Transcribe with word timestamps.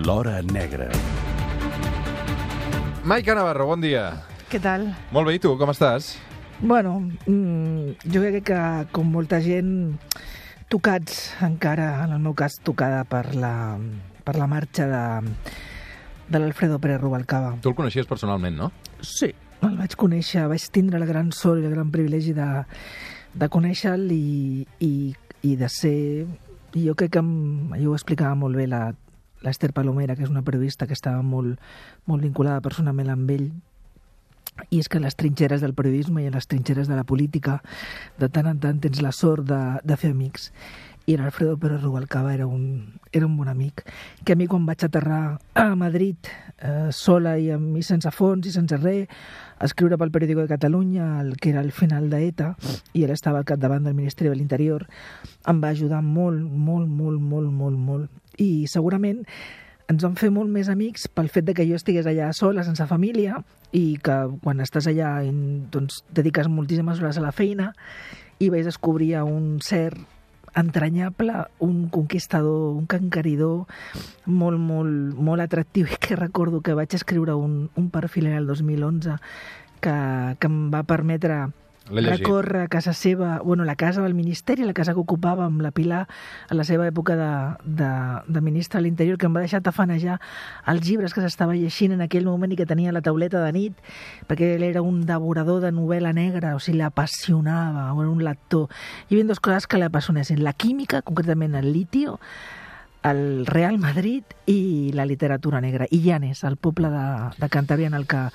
L'Hora 0.00 0.40
Negra. 0.40 0.88
Maica 3.04 3.34
Navarro, 3.36 3.66
bon 3.68 3.82
dia. 3.84 4.04
Què 4.48 4.56
tal? 4.62 4.86
Molt 5.12 5.28
bé, 5.28 5.34
i 5.36 5.40
tu, 5.42 5.50
com 5.60 5.72
estàs? 5.72 6.14
Bueno, 6.60 6.94
mm, 7.26 7.98
jo 8.08 8.22
crec 8.22 8.46
que 8.48 8.60
com 8.96 9.10
molta 9.12 9.42
gent 9.44 9.98
tocats 10.72 11.34
encara, 11.44 11.90
en 12.06 12.14
el 12.16 12.22
meu 12.24 12.32
cas 12.38 12.56
tocada 12.64 13.02
per 13.04 13.34
la, 13.34 13.52
per 14.24 14.38
la 14.38 14.48
marxa 14.48 14.86
de, 14.88 15.34
de 16.32 16.40
l'Alfredo 16.40 16.80
Pérez 16.80 17.02
Rubalcaba. 17.02 17.58
Tu 17.60 17.68
el 17.68 17.76
coneixies 17.76 18.08
personalment, 18.08 18.56
no? 18.56 18.70
Sí, 19.04 19.28
el 19.66 19.76
vaig 19.82 19.98
conèixer, 20.00 20.46
vaig 20.48 20.64
tindre 20.72 20.96
el 21.02 21.08
gran 21.10 21.28
sort 21.36 21.60
i 21.60 21.68
el 21.68 21.76
gran 21.76 21.92
privilegi 21.92 22.32
de, 22.32 22.48
de 23.36 23.50
conèixer-lo 23.52 24.16
i, 24.16 24.64
i, 24.80 24.94
i 25.44 25.54
de 25.60 25.68
ser... 25.68 26.24
I 26.70 26.84
jo 26.86 26.94
crec 26.94 27.18
que 27.18 27.20
em, 27.20 27.72
jo 27.82 27.90
ho 27.90 27.96
explicava 27.98 28.36
molt 28.38 28.56
bé 28.56 28.68
la 28.70 28.84
l'Ester 29.42 29.72
Palomera, 29.72 30.16
que 30.16 30.24
és 30.26 30.30
una 30.32 30.44
periodista 30.46 30.86
que 30.86 30.96
estava 30.96 31.22
molt, 31.22 31.58
molt 32.06 32.22
vinculada 32.22 32.64
personalment 32.64 33.10
amb 33.12 33.30
ell, 33.36 33.50
i 34.68 34.80
és 34.82 34.90
que 34.90 34.98
en 34.98 35.06
les 35.06 35.16
trinxeres 35.16 35.62
del 35.64 35.74
periodisme 35.74 36.22
i 36.22 36.28
en 36.28 36.36
les 36.36 36.46
trinxeres 36.50 36.88
de 36.90 36.98
la 36.98 37.06
política 37.08 37.60
de 38.20 38.28
tant 38.28 38.50
en 38.50 38.60
tant 38.60 38.80
tens 38.82 39.00
la 39.00 39.12
sort 39.16 39.46
de, 39.48 39.60
de 39.84 39.96
fer 39.96 40.12
amics. 40.12 40.50
I 41.08 41.16
l'Alfredo 41.16 41.56
Pérez 41.58 41.80
Rubalcaba 41.82 42.34
era 42.34 42.46
un, 42.46 43.00
era 43.10 43.26
un 43.26 43.36
bon 43.38 43.48
amic 43.48 43.86
que 44.24 44.34
a 44.34 44.36
mi 44.36 44.46
quan 44.46 44.66
vaig 44.68 44.84
aterrar 44.84 45.40
a 45.58 45.74
Madrid 45.74 46.28
eh, 46.60 46.90
sola 46.92 47.38
i, 47.40 47.48
amb, 47.50 47.72
i 47.80 47.82
sense 47.82 48.12
fons 48.14 48.46
i 48.46 48.52
sense 48.54 48.76
res 48.76 49.08
a 49.58 49.64
escriure 49.66 49.98
pel 49.98 50.12
Periódico 50.12 50.44
de 50.44 50.52
Catalunya 50.52 51.08
el 51.22 51.34
que 51.40 51.50
era 51.50 51.64
el 51.64 51.72
final 51.72 52.10
d'ETA 52.12 52.52
i 52.92 53.02
ell 53.04 53.14
estava 53.16 53.40
al 53.40 53.48
capdavant 53.48 53.88
del 53.88 53.96
Ministeri 53.96 54.30
de 54.30 54.36
l'Interior 54.36 54.86
em 55.48 55.64
va 55.64 55.72
ajudar 55.72 56.02
molt, 56.04 56.44
molt, 56.44 56.86
molt, 56.86 57.18
molt 57.18 57.39
i 58.40 58.66
segurament 58.70 59.24
ens 59.90 60.04
vam 60.06 60.14
fer 60.18 60.30
molt 60.30 60.50
més 60.52 60.68
amics 60.70 61.08
pel 61.10 61.28
fet 61.32 61.48
de 61.48 61.54
que 61.56 61.66
jo 61.66 61.74
estigués 61.78 62.06
allà 62.06 62.30
sola, 62.36 62.62
sense 62.62 62.86
família, 62.86 63.40
i 63.74 63.98
que 64.02 64.16
quan 64.44 64.62
estàs 64.62 64.86
allà 64.90 65.16
doncs, 65.74 66.04
dediques 66.14 66.48
moltíssimes 66.50 67.02
hores 67.02 67.18
a 67.18 67.24
la 67.24 67.34
feina 67.34 67.72
i 68.38 68.48
vaig 68.52 68.68
descobrir 68.68 69.16
un 69.26 69.58
cert 69.64 69.98
entranyable, 70.56 71.44
un 71.62 71.88
conquistador, 71.94 72.74
un 72.74 72.86
cancaridor 72.90 73.66
molt, 74.26 74.58
molt, 74.58 75.18
molt 75.18 75.42
atractiu. 75.42 75.86
I 75.94 75.98
que 75.98 76.18
recordo 76.18 76.62
que 76.62 76.74
vaig 76.78 76.94
escriure 76.94 77.34
un, 77.34 77.70
un 77.74 77.90
perfil 77.90 78.30
en 78.30 78.38
el 78.38 78.46
2011 78.46 79.18
que, 79.80 79.96
que 80.38 80.50
em 80.50 80.60
va 80.74 80.84
permetre 80.86 81.48
recórrer 81.90 82.62
a 82.62 82.68
casa 82.68 82.92
seva, 82.92 83.40
bueno, 83.44 83.64
la 83.64 83.76
casa 83.76 84.02
del 84.02 84.14
Ministeri, 84.14 84.64
la 84.64 84.74
casa 84.74 84.94
que 84.94 85.00
ocupava 85.00 85.44
amb 85.44 85.60
la 85.60 85.70
Pilar 85.70 86.06
a 86.48 86.54
la 86.54 86.64
seva 86.64 86.86
època 86.86 87.16
de, 87.16 87.30
de, 87.64 87.90
de 88.26 88.40
ministre 88.40 88.78
de 88.78 88.84
l'Interior, 88.84 89.18
que 89.18 89.26
em 89.26 89.34
va 89.34 89.42
deixar 89.44 89.62
tafanejar 89.62 90.20
els 90.70 90.86
llibres 90.86 91.14
que 91.14 91.24
s'estava 91.24 91.56
llegint 91.56 91.96
en 91.96 92.04
aquell 92.06 92.28
moment 92.28 92.52
i 92.52 92.58
que 92.58 92.68
tenia 92.68 92.94
la 92.94 93.02
tauleta 93.02 93.42
de 93.44 93.52
nit, 93.56 93.82
perquè 94.30 94.54
ell 94.56 94.66
era 94.68 94.82
un 94.82 95.02
devorador 95.06 95.60
de 95.64 95.72
novel·la 95.74 96.14
negra, 96.16 96.54
o 96.54 96.62
sigui, 96.62 96.78
l'apassionava, 96.78 97.90
era 97.90 98.08
un 98.08 98.24
lector. 98.24 98.70
Hi 99.08 99.16
havia 99.16 99.28
dues 99.32 99.42
coses 99.42 99.66
que 99.66 99.82
l'apassionessin, 99.82 100.44
la 100.44 100.54
química, 100.54 101.02
concretament 101.02 101.58
el 101.58 101.72
litio, 101.72 102.18
el 103.02 103.46
Real 103.46 103.78
Madrid 103.78 104.24
i 104.46 104.92
la 104.92 105.06
literatura 105.06 105.60
negra. 105.60 105.86
I 105.90 106.02
Llanes, 106.04 106.44
el 106.44 106.56
poble 106.56 106.90
de, 106.92 107.06
de 107.38 107.48
Cantàbria 107.48 107.88
en 107.88 107.96
el 107.96 108.06
que 108.06 108.28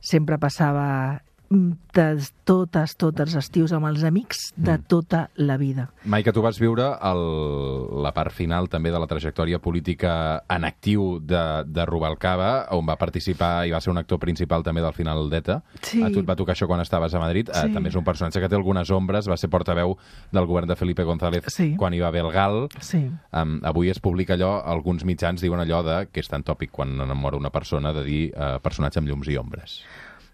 sempre 0.00 0.38
passava 0.38 1.22
de 1.50 2.14
totes, 2.46 2.92
tots 2.94 3.18
els 3.24 3.32
estius 3.34 3.72
amb 3.74 3.88
els 3.88 4.04
amics 4.06 4.52
de 4.56 4.76
Mm. 4.78 4.84
tota 4.86 5.30
la 5.34 5.56
vida. 5.56 5.88
Maica, 6.04 6.32
tu 6.32 6.42
vas 6.42 6.58
viure 6.60 6.84
el, 7.02 8.02
la 8.02 8.12
part 8.14 8.30
final 8.32 8.68
també 8.68 8.92
de 8.92 8.98
la 9.00 9.06
trajectòria 9.08 9.58
política 9.58 10.44
en 10.48 10.64
actiu 10.64 11.18
de, 11.20 11.64
de 11.66 11.84
Rubalcaba, 11.86 12.68
on 12.70 12.86
va 12.86 12.94
participar 12.96 13.66
i 13.66 13.72
va 13.72 13.80
ser 13.80 13.90
un 13.90 13.98
actor 13.98 14.20
principal 14.20 14.62
també 14.62 14.80
del 14.80 14.92
final 14.92 15.28
d'ETA. 15.28 15.62
Sí. 15.82 16.00
A 16.02 16.10
tu 16.10 16.20
et 16.20 16.28
va 16.28 16.36
tocar 16.36 16.54
això 16.54 16.68
quan 16.68 16.80
estaves 16.80 17.14
a 17.14 17.18
Madrid. 17.18 17.50
Sí. 17.52 17.66
Eh, 17.66 17.72
també 17.74 17.88
és 17.88 17.96
un 17.96 18.04
personatge 18.04 18.40
que 18.40 18.48
té 18.48 18.54
algunes 18.54 18.88
ombres, 18.90 19.28
va 19.28 19.36
ser 19.36 19.50
portaveu 19.50 19.96
del 20.30 20.46
govern 20.46 20.68
de 20.68 20.76
Felipe 20.76 21.02
González 21.02 21.44
Sí. 21.48 21.74
quan 21.76 21.92
hi 21.94 21.98
va 21.98 22.08
haver 22.08 22.22
el 22.24 22.30
GAL. 22.30 22.68
Sí. 22.80 23.10
Um, 23.32 23.58
avui 23.64 23.90
es 23.90 23.98
publica 23.98 24.34
allò, 24.34 24.62
alguns 24.64 25.04
mitjans 25.04 25.40
diuen 25.42 25.58
allò 25.60 25.82
de, 25.82 26.06
que 26.12 26.20
és 26.20 26.28
tan 26.28 26.44
tòpic 26.44 26.70
quan 26.70 26.94
enamora 27.00 27.36
una 27.36 27.50
persona, 27.50 27.92
de 27.92 28.04
dir 28.04 28.32
uh, 28.36 28.60
personatge 28.62 29.00
amb 29.00 29.08
llums 29.08 29.26
i 29.28 29.36
ombres. 29.36 29.80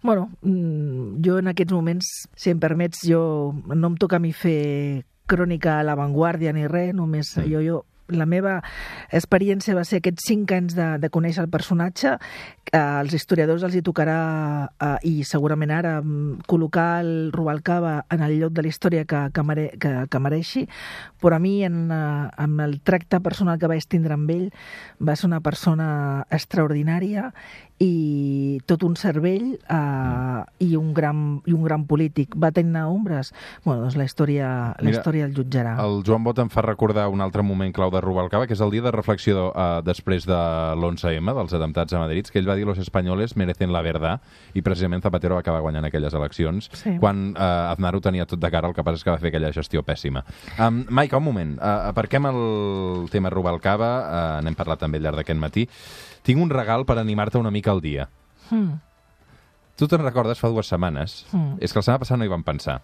Bueno, 0.03 0.31
mm, 0.43 1.23
jo 1.25 1.39
en 1.39 1.49
aquests 1.49 1.73
moments, 1.73 2.07
si 2.37 2.51
em 2.51 2.61
permets, 2.61 3.01
jo 3.09 3.55
no 3.67 3.89
em 3.89 3.97
toca 3.97 4.17
a 4.17 4.23
mi 4.23 4.33
fer 4.33 5.05
crònica 5.27 5.81
a 5.81 5.83
l'avantguàrdia 5.83 6.53
ni 6.53 6.67
res, 6.69 6.95
només 6.95 7.37
Mm. 7.37 7.51
jo, 7.51 7.61
jo 7.63 7.85
la 8.09 8.27
meva 8.27 8.61
experiència 9.15 9.75
va 9.77 9.85
ser 9.87 10.01
aquests 10.01 10.29
cinc 10.29 10.53
anys 10.55 10.77
de, 10.77 10.87
de 11.03 11.11
conèixer 11.13 11.45
el 11.45 11.51
personatge. 11.53 12.17
Eh, 12.67 12.79
als 12.79 13.15
historiadors 13.15 13.65
els 13.67 13.77
hi 13.79 13.83
tocarà, 13.87 14.19
eh, 14.83 14.97
i 15.11 15.15
segurament 15.25 15.73
ara, 15.75 16.01
mm, 16.03 16.47
col·locar 16.51 17.01
el 17.03 17.33
Rubalcaba 17.35 18.05
en 18.11 18.23
el 18.27 18.39
lloc 18.41 18.55
de 18.57 18.67
la 18.67 18.73
història 18.73 19.05
que, 19.05 19.27
que, 19.33 19.47
mere, 19.47 19.69
que, 19.81 19.93
que 20.11 20.23
mereixi, 20.23 20.67
però 21.23 21.37
a 21.37 21.43
mi, 21.43 21.61
en, 21.67 21.87
eh, 21.91 22.31
amb 22.47 22.65
el 22.67 22.81
tracte 22.81 23.21
personal 23.21 23.59
que 23.59 23.71
vaig 23.71 23.87
tindre 23.89 24.15
amb 24.15 24.31
ell, 24.31 24.51
va 25.01 25.17
ser 25.17 25.31
una 25.31 25.43
persona 25.45 26.27
extraordinària 26.31 27.31
i 27.83 28.59
tot 28.65 28.87
un 28.87 28.95
cervell 28.97 29.51
eh, 29.57 30.41
i, 30.65 30.71
un 30.79 30.93
gran, 30.97 31.43
i 31.45 31.53
un 31.53 31.65
gran 31.67 31.85
polític. 31.89 32.33
Va 32.41 32.51
tenir 32.55 32.87
ombres? 32.87 33.33
Bueno, 33.65 33.83
doncs 33.85 33.97
la 34.01 34.07
història, 34.09 34.49
la 34.79 34.89
Mira, 34.89 34.97
història 34.97 35.27
el 35.29 35.35
jutjarà. 35.37 35.77
El 35.85 36.01
Joan 36.07 36.25
Bot 36.25 36.41
em 36.41 36.51
fa 36.53 36.65
recordar 36.65 37.09
un 37.13 37.21
altre 37.21 37.45
moment 37.45 37.73
clau 37.77 37.93
de 37.97 38.03
Rubalcaba, 38.05 38.47
que 38.47 38.55
és 38.55 38.61
el 38.63 38.71
dia 38.71 38.85
de 38.85 38.93
reflexió 38.95 39.49
uh, 39.51 39.81
després 39.85 40.27
de 40.29 40.37
l'11M, 40.77 41.35
dels 41.41 41.57
atemptats 41.57 41.97
a 41.97 42.03
Madrid, 42.05 42.29
que 42.31 42.39
ell 42.39 42.49
va 42.49 42.55
dir 42.59 42.67
los 42.69 42.79
españoles 42.79 43.35
merecen 43.37 43.73
la 43.75 43.83
verdad, 43.83 44.21
i 44.55 44.63
precisament 44.63 45.03
Zapatero 45.03 45.35
va 45.39 45.43
acabar 45.43 45.63
guanyant 45.65 45.89
aquelles 45.89 46.15
eleccions, 46.15 46.71
Sí. 46.77 46.97
quan 47.01 47.33
uh, 47.35 47.73
Aznar 47.73 47.95
ho 47.97 48.01
tenia 48.05 48.27
tot 48.29 48.39
de 48.41 48.51
cara, 48.53 48.69
el 48.69 48.75
que 48.77 48.85
passa 48.85 49.01
és 49.01 49.05
que 49.05 49.11
va 49.15 49.19
fer 49.19 49.33
aquella 49.33 49.51
gestió 49.57 49.83
pèssima. 49.83 50.23
Um, 50.61 50.85
Maica, 50.91 51.19
un 51.19 51.25
moment, 51.27 51.57
uh, 51.59 51.91
aparquem 51.91 52.27
el 52.31 53.09
tema 53.11 53.31
Rubalcaba, 53.33 53.91
uh, 54.05 54.43
n'hem 54.45 54.55
parlat 54.55 54.85
també 54.85 55.01
al 55.01 55.09
llarg 55.09 55.23
d'aquest 55.25 55.41
matí. 55.41 55.67
Tinc 56.27 56.43
un 56.43 56.51
regal 56.51 56.85
per 56.87 56.99
animar-te 56.99 57.39
una 57.39 57.51
mica 57.55 57.71
al 57.73 57.81
dia. 57.81 58.09
Mm, 58.51 58.79
Tu 59.77 59.85
te'n 59.91 60.01
recordes 60.01 60.41
fa 60.41 60.49
dues 60.49 60.71
setmanes? 60.73 61.19
Mm. 61.33 61.59
És 61.61 61.73
que 61.73 61.81
la 61.81 61.85
setmana 61.85 62.01
passada 62.01 62.19
no 62.23 62.25
hi 62.29 62.33
vam 62.33 62.45
pensar. 62.47 62.79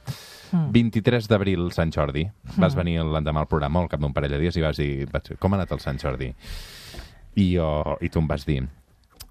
mm. 0.53 0.69
23 0.75 1.29
d'abril, 1.31 1.71
Sant 1.73 1.93
Jordi. 1.95 2.27
Vas 2.61 2.77
venir 2.77 2.99
l'endemà 3.01 3.47
al 3.47 3.49
programa, 3.49 3.81
al 3.81 3.89
cap 3.89 4.01
d'un 4.01 4.13
parell 4.13 4.35
de 4.37 4.43
dies, 4.43 4.57
i 4.57 4.65
vas 4.65 4.77
dir, 4.77 5.09
com 5.41 5.55
ha 5.55 5.61
anat 5.63 5.73
el 5.73 5.81
Sant 5.81 5.99
Jordi? 6.03 6.29
I, 7.35 7.55
jo, 7.57 7.97
I 8.05 8.13
tu 8.13 8.21
em 8.21 8.29
vas 8.29 8.45
dir, 8.45 8.61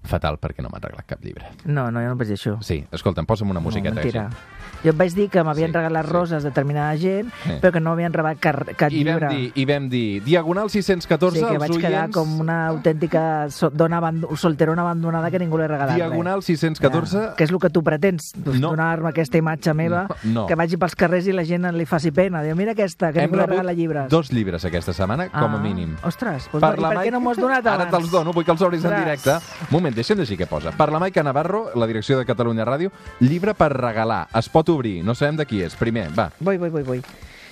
fatal, 0.04 0.38
perquè 0.40 0.62
no 0.62 0.68
m'han 0.68 0.82
regalat 0.82 1.06
cap 1.06 1.22
llibre. 1.24 1.46
No, 1.64 1.90
no, 1.90 2.00
jo 2.00 2.08
no 2.08 2.16
vaig 2.16 2.28
dir 2.28 2.36
això. 2.36 2.56
Sí, 2.62 2.84
escolta'm, 2.90 3.26
posa'm 3.26 3.50
una 3.50 3.60
musiqueta. 3.60 3.94
no, 3.94 4.00
mentira. 4.00 4.26
així. 4.26 4.36
Jo 4.82 4.90
et 4.90 4.96
vaig 4.98 5.12
dir 5.14 5.28
que 5.30 5.42
m'havien 5.44 5.70
Sí, 5.70 5.76
regalat 5.76 6.06
sí. 6.06 6.12
roses 6.12 6.42
determinada 6.42 6.96
gent, 6.96 7.30
Sí. 7.44 7.52
però 7.62 7.70
que 7.72 7.80
no 7.80 7.90
m'havien 7.90 8.12
regalat 8.12 8.38
cap, 8.40 8.64
cap 8.76 8.90
I 8.90 9.04
llibre. 9.04 9.28
dir, 9.28 9.52
I 9.54 9.64
vam 9.64 9.88
dir, 9.88 10.22
Diagonal 10.24 10.70
614, 10.70 11.38
sí, 11.38 11.46
que 11.46 11.58
vaig 11.58 11.76
quedar 11.78 12.00
oients... 12.08 12.14
com 12.16 12.40
una 12.40 12.66
autèntica 12.66 13.48
so, 13.50 13.70
dona 13.70 13.98
abando 13.98 14.34
solterona 14.36 14.82
abandonada 14.82 15.30
que 15.30 15.38
ningú 15.38 15.56
li 15.58 15.64
ha 15.64 15.68
regalat 15.68 15.94
Diagonal 15.96 16.36
res. 16.40 16.46
614... 16.46 17.12
Ja, 17.28 17.34
que 17.36 17.44
és 17.44 17.50
el 17.52 17.58
que 17.60 17.70
tu 17.70 17.82
pretens, 17.84 18.32
doncs, 18.36 18.58
No. 18.60 18.70
donar-me 18.70 19.08
aquesta 19.10 19.38
imatge 19.38 19.72
meva, 19.74 20.08
No, 20.24 20.42
no. 20.42 20.46
que 20.46 20.54
vagi 20.56 20.76
pels 20.76 20.96
carrers 20.96 21.26
i 21.28 21.32
la 21.32 21.44
gent 21.44 21.62
li 21.72 21.86
faci 21.86 22.10
pena. 22.10 22.42
Diu, 22.42 22.56
mira 22.56 22.72
aquesta, 22.72 23.12
que 23.12 23.20
Hem 23.20 23.30
ningú 23.30 23.36
li 23.36 23.40
rebut 23.42 23.50
regala 23.58 23.72
llibres. 23.72 24.08
dos 24.10 24.32
llibres 24.32 24.64
aquesta 24.64 24.92
setmana, 24.92 25.28
com 25.30 25.54
a 25.54 25.54
Ah, 25.54 25.58
mínim. 25.62 25.96
Ostres, 26.02 26.48
doncs 26.50 26.60
Per 26.60 26.74
per, 26.76 26.96
què 27.06 27.10
no 27.12 27.20
m'ho 27.20 27.30
has 27.30 27.36
donat 27.38 27.64
abans? 27.66 27.82
Ara 27.82 27.90
te'ls 27.90 28.10
dono, 28.10 28.32
vull 28.32 28.44
que 28.44 28.50
els 28.50 28.60
obris 28.62 28.84
en 28.84 28.90
Ostres. 28.92 29.04
directe. 29.22 29.46
Un 29.70 29.82
moment, 29.92 29.96
deixa'm 29.96 30.18
llegir 30.18 30.38
què 30.40 30.48
posa. 30.48 30.72
Per 30.76 30.90
la 30.90 30.98
Maica 30.98 31.22
Navarro, 31.22 31.70
la 31.74 31.86
direcció 31.86 32.18
de 32.18 32.26
Catalunya 32.26 32.64
Ràdio, 32.64 32.90
llibre 33.20 33.54
per 33.54 33.72
regalar. 33.72 34.28
Es 34.34 34.48
pot 34.48 34.68
obrir, 34.68 35.02
no 35.04 35.14
sabem 35.14 35.36
de 35.36 35.46
qui 35.46 35.62
és. 35.62 35.76
Primer, 35.76 36.10
va. 36.16 36.30
Vull, 36.40 36.58
vull, 36.58 36.70
vull, 36.70 36.84
vull. 36.84 37.02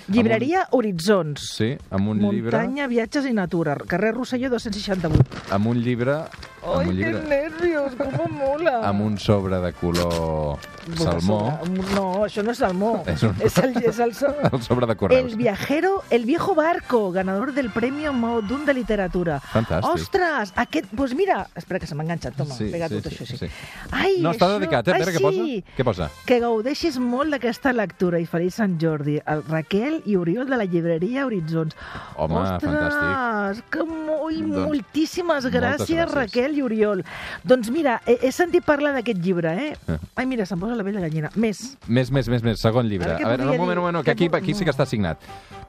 Llibreria 0.07 0.67
Horitzons. 0.71 1.41
Sí, 1.57 1.75
amb 1.89 2.09
un 2.09 2.19
llibre... 2.19 2.57
Muntanya, 2.57 2.87
viatges 2.87 3.25
i 3.29 3.33
natura. 3.33 3.75
Carrer 3.87 4.13
Rosselló 4.15 4.49
268. 4.49 5.43
Amb 5.51 5.67
un 5.67 5.81
llibre... 5.81 6.21
Ai, 6.61 6.85
un 6.85 6.89
que 6.91 6.93
llibre... 6.93 7.21
nervios, 7.25 7.95
com 7.97 8.35
mola. 8.37 8.75
Amb 8.87 9.01
un 9.01 9.15
sobre 9.17 9.57
de 9.63 9.71
color 9.73 10.59
salmó. 10.97 11.59
No, 11.95 12.03
això 12.25 12.43
no 12.45 12.51
és 12.53 12.59
salmó. 12.61 12.91
És 13.09 13.23
un- 13.25 13.35
És 13.41 13.55
el, 13.57 13.73
és 13.81 13.97
el, 13.99 14.13
so- 14.13 14.29
El 14.51 14.61
sobre 14.61 14.85
de 14.85 14.95
correus. 14.95 15.31
el 15.31 15.37
viajero, 15.39 16.03
el 16.11 16.25
viejo 16.25 16.53
barco, 16.53 17.11
ganador 17.11 17.53
del 17.53 17.71
premio 17.71 18.13
Modun 18.13 18.65
de 18.65 18.75
literatura. 18.77 19.39
Fantàstic. 19.41 19.89
Ostres, 19.89 20.53
aquest... 20.55 20.85
Pues 20.95 21.15
mira, 21.15 21.47
espera 21.55 21.79
que 21.79 21.87
se 21.89 21.95
m'ha 21.95 22.03
enganxat, 22.05 22.35
toma, 22.37 22.53
Sí, 22.53 22.69
pega 22.73 22.89
sí, 22.89 22.99
tot 23.01 23.09
sí, 23.09 23.17
això, 23.17 23.25
sí. 23.25 23.37
sí. 23.37 23.49
Ai, 23.91 24.19
No, 24.21 24.31
està 24.35 24.45
això... 24.45 24.59
dedicat, 24.59 24.87
eh? 24.93 24.93
Ai, 24.99 25.01
què 25.01 25.23
posa. 25.25 25.43
sí. 25.49 25.57
Què 25.79 25.87
posa? 25.87 26.09
Que 26.29 26.39
gaudeixis 26.45 26.99
molt 27.01 27.33
d'aquesta 27.33 27.73
lectura 27.73 28.21
i 28.21 28.29
feliç 28.29 28.59
Sant 28.61 28.77
Jordi. 28.81 29.17
El 29.25 29.41
Raquel 29.49 29.90
i 30.05 30.15
Oriol 30.19 30.49
de 30.49 30.57
la 30.59 30.65
llibreria 30.65 31.25
Horitzons. 31.27 31.75
Home, 32.15 32.39
Ostres, 32.41 32.63
fantàstic. 32.65 33.69
que 33.73 33.85
molt, 33.85 34.39
Doncs, 34.41 34.65
moltíssimes 34.67 35.47
gràcies, 35.51 35.89
gràcies. 35.89 36.13
Raquel 36.15 36.57
i 36.57 36.63
Oriol. 36.65 37.03
Doncs 37.43 37.71
mira, 37.73 37.99
he, 38.05 38.17
he 38.27 38.31
sentit 38.35 38.65
parlar 38.67 38.93
d'aquest 38.97 39.19
llibre, 39.23 39.51
eh? 39.51 39.71
Eh. 39.87 39.97
Ai, 40.15 40.25
mira, 40.29 40.45
se'm 40.47 40.61
posa 40.61 40.77
la 40.77 40.85
pell 40.87 40.99
de 40.99 41.05
gallina. 41.07 41.31
Més. 41.35 41.63
Més, 41.87 42.11
més, 42.11 42.29
més, 42.31 42.43
més. 42.45 42.61
Segon 42.61 42.87
llibre. 42.87 43.15
A 43.17 43.33
veure, 43.33 43.49
un 43.49 43.57
moment, 43.57 43.77
un 43.77 43.85
moment, 43.85 44.03
que 44.05 44.15
aquí, 44.15 44.29
aquí 44.31 44.55
sí 44.55 44.67
que 44.67 44.73
està 44.73 44.87
signat. 44.87 45.19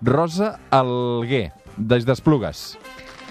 Rosa 0.03 0.59
Alguer, 0.71 1.51
des 1.77 2.07
d'Esplugues. 2.07 2.73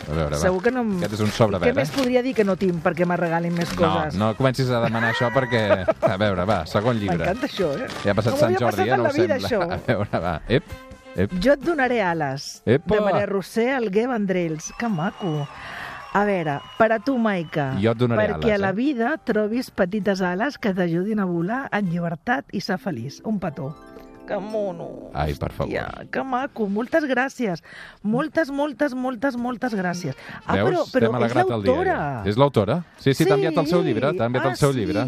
A 0.09 0.13
veure, 0.15 0.31
va. 0.35 0.41
Segur 0.41 0.61
que 0.65 0.71
no... 0.71 0.81
em- 0.81 0.97
Aquest 0.99 1.13
és 1.13 1.23
un 1.25 1.31
sobre 1.35 1.57
Què 1.59 1.65
verd, 1.69 1.75
més 1.81 1.89
eh? 1.91 1.95
podria 1.97 2.21
dir 2.25 2.33
que 2.37 2.43
no 2.47 2.55
tinc 2.57 2.81
perquè 2.83 3.05
me 3.05 3.17
regalin 3.19 3.53
més 3.53 3.69
No, 3.75 3.81
coses? 3.81 4.15
no 4.19 4.31
comencis 4.35 4.69
a 4.69 4.79
demanar 4.83 5.11
això 5.13 5.29
perquè... 5.33 5.61
A 6.09 6.15
veure, 6.17 6.45
va, 6.49 6.61
segon 6.65 6.97
llibre. 6.99 7.19
M'encanta 7.21 7.45
això, 7.47 7.69
eh? 7.77 7.89
Ja 8.05 8.11
ha 8.11 8.17
passat 8.17 8.33
no 8.33 8.39
Sant 8.41 8.57
Jordi, 8.57 8.81
passat 8.81 8.87
eh? 8.87 8.97
No 8.97 9.09
ho 9.09 9.13
vida, 9.13 9.37
sembla. 9.39 9.47
això. 9.47 9.61
A 9.77 9.79
veure, 9.87 10.23
va. 10.25 10.33
Ep, 10.47 10.73
ep. 11.25 11.35
Jo 11.43 11.53
et 11.53 11.61
donaré 11.67 12.01
ales, 12.01 12.49
Epa! 12.65 12.95
de 12.95 13.01
Maria 13.05 13.25
Roser 13.29 13.69
Alguer 13.75 14.07
Vendrells. 14.09 14.71
Que 14.79 14.89
maco. 14.89 15.47
A 16.13 16.25
veure, 16.27 16.57
per 16.77 16.89
a 16.91 16.97
tu, 16.99 17.13
Maica. 17.17 17.69
Jo 17.79 17.93
et 17.93 17.97
donaré 18.01 18.25
perquè 18.33 18.49
ales, 18.51 18.57
a 18.57 18.61
la 18.65 18.73
eh? 18.73 18.77
vida 18.81 19.13
trobis 19.23 19.69
petites 19.71 20.19
ales 20.21 20.57
que 20.59 20.73
t'ajudin 20.75 21.21
a 21.23 21.25
volar 21.29 21.61
en 21.71 21.87
llibertat 21.93 22.49
i 22.51 22.59
ser 22.59 22.75
feliç. 22.83 23.21
Un 23.23 23.37
petó. 23.39 23.69
Que 24.27 24.37
mono. 24.37 25.09
Ai, 25.17 25.33
per 25.35 25.51
favor. 25.51 25.71
Hòstia, 25.71 26.07
que 26.13 26.23
maco. 26.23 26.67
Moltes 26.69 27.07
gràcies. 27.09 27.63
Moltes, 28.03 28.51
moltes, 28.53 28.93
moltes, 28.93 29.35
moltes 29.35 29.75
gràcies. 29.75 30.17
Ah, 30.45 30.55
Veus? 30.59 30.69
però, 30.69 30.83
però 30.93 31.11
T'hem 31.11 31.25
és 31.25 31.37
l'autora. 31.39 31.99
És 32.29 32.37
l'autora? 32.37 32.81
Sí, 32.99 33.13
sí, 33.13 33.25
t'ha 33.25 33.39
enviat 33.39 33.57
el 33.57 33.71
seu 33.71 33.81
llibre. 33.85 34.13
T'ha 34.17 34.29
enviat 34.29 34.45
ah, 34.45 34.53
el 34.53 34.59
seu 34.61 34.73
sí. 34.73 34.79
llibre. 34.83 35.07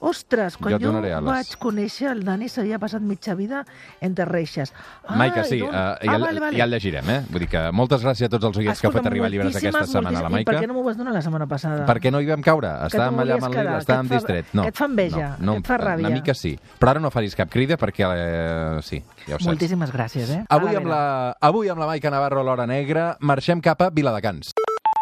Ostres, 0.00 0.56
quan 0.56 0.72
Jo 0.80 0.90
jo, 0.90 1.20
vaig 1.26 1.50
conèixer 1.60 2.08
el 2.10 2.22
Dani 2.24 2.48
s'havia 2.48 2.78
passat 2.80 3.02
mitja 3.04 3.34
vida 3.36 3.66
entre 4.00 4.24
reixes. 4.24 4.72
Maica, 5.10 5.42
Ai, 5.42 5.48
sí, 5.48 5.58
doncs- 5.60 5.68
uh, 5.70 5.76
ja, 5.76 5.90
ah, 6.00 6.16
el- 6.16 6.22
vale, 6.22 6.40
vale. 6.40 6.56
ja 6.56 6.64
el 6.64 6.70
llegirem, 6.70 7.10
eh? 7.10 7.18
Vull 7.28 7.40
dir 7.44 7.48
que 7.52 7.60
moltes 7.70 8.02
gràcies 8.02 8.24
a 8.24 8.30
tots 8.32 8.44
els 8.48 8.56
oients 8.56 8.80
que 8.80 8.86
heu 8.88 8.92
fet 8.94 9.06
arribar 9.06 9.28
llibres 9.30 9.56
aquesta 9.56 9.84
setmana 9.84 10.18
a 10.18 10.22
la 10.22 10.30
Maica. 10.30 10.50
I 10.50 10.54
per 10.54 10.62
què 10.64 10.66
no 10.68 10.74
m'ho 10.74 10.84
vas 10.84 10.96
donar 10.96 11.12
la 11.12 11.20
setmana 11.20 11.46
passada? 11.46 11.84
Per 11.84 11.98
què 12.00 12.10
no 12.10 12.20
hi 12.20 12.26
vam 12.32 12.40
caure? 12.40 12.68
Estàvem 12.88 13.20
allà 13.20 13.34
amb 13.36 13.44
el 13.44 13.50
llibre, 13.52 13.76
estàvem 13.78 14.08
que 14.08 14.14
et 14.16 14.22
fa- 14.22 14.26
distrets. 14.26 14.54
No, 14.54 14.62
que 14.62 14.68
et 14.68 14.76
fa 14.76 14.84
enveja, 14.86 15.36
no, 15.38 15.44
no, 15.46 15.52
que 15.52 15.58
et 15.58 15.66
fa 15.66 15.78
ràbia. 15.78 16.06
Una 16.06 16.14
mica 16.16 16.34
sí. 16.34 16.58
Però 16.80 16.88
ara 16.90 17.00
no 17.00 17.10
faris 17.10 17.36
cap 17.36 17.50
crida 17.50 17.76
perquè 17.76 18.08
eh, 18.08 18.80
sí, 18.82 19.02
ja 19.26 19.34
ho 19.34 19.38
saps. 19.38 19.46
Moltíssimes 19.52 19.92
gràcies, 19.92 20.30
eh? 20.30 20.44
Avui 20.48 20.74
amb, 20.76 20.86
la, 20.86 21.36
avui 21.40 21.68
amb 21.68 21.78
la 21.78 21.86
Maica 21.86 22.08
Navarro 22.10 22.40
a 22.40 22.44
l'Hora 22.44 22.66
Negra 22.66 23.16
marxem 23.20 23.60
cap 23.60 23.82
a 23.82 23.90
Viladecans. 23.90 24.52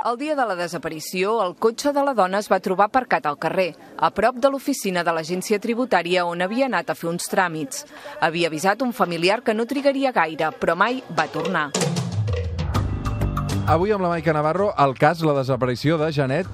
El 0.07 0.17
dia 0.17 0.37
de 0.39 0.45
la 0.47 0.55
desaparició, 0.55 1.41
el 1.43 1.57
cotxe 1.59 1.91
de 1.93 2.03
la 2.07 2.13
dona 2.15 2.39
es 2.39 2.47
va 2.47 2.61
trobar 2.63 2.87
aparcat 2.87 3.25
al 3.27 3.39
carrer, 3.43 3.73
a 3.99 4.13
prop 4.15 4.37
de 4.39 4.51
l'oficina 4.53 5.03
de 5.03 5.11
l'agència 5.11 5.59
tributària 5.59 6.23
on 6.25 6.45
havia 6.45 6.69
anat 6.71 6.93
a 6.93 6.95
fer 6.95 7.09
uns 7.11 7.27
tràmits. 7.27 7.83
Havia 8.23 8.47
avisat 8.47 8.85
un 8.87 8.95
familiar 8.95 9.41
que 9.43 9.57
no 9.59 9.67
trigaria 9.67 10.13
gaire, 10.15 10.53
però 10.61 10.79
mai 10.79 11.03
va 11.19 11.27
tornar. 11.27 11.67
Avui 13.67 13.91
amb 13.91 14.07
la 14.07 14.15
Maica 14.15 14.33
Navarro, 14.33 14.71
el 14.79 14.95
cas, 14.95 15.21
la 15.27 15.35
desaparició 15.41 15.99
de 15.99 16.13
Janet 16.15 16.47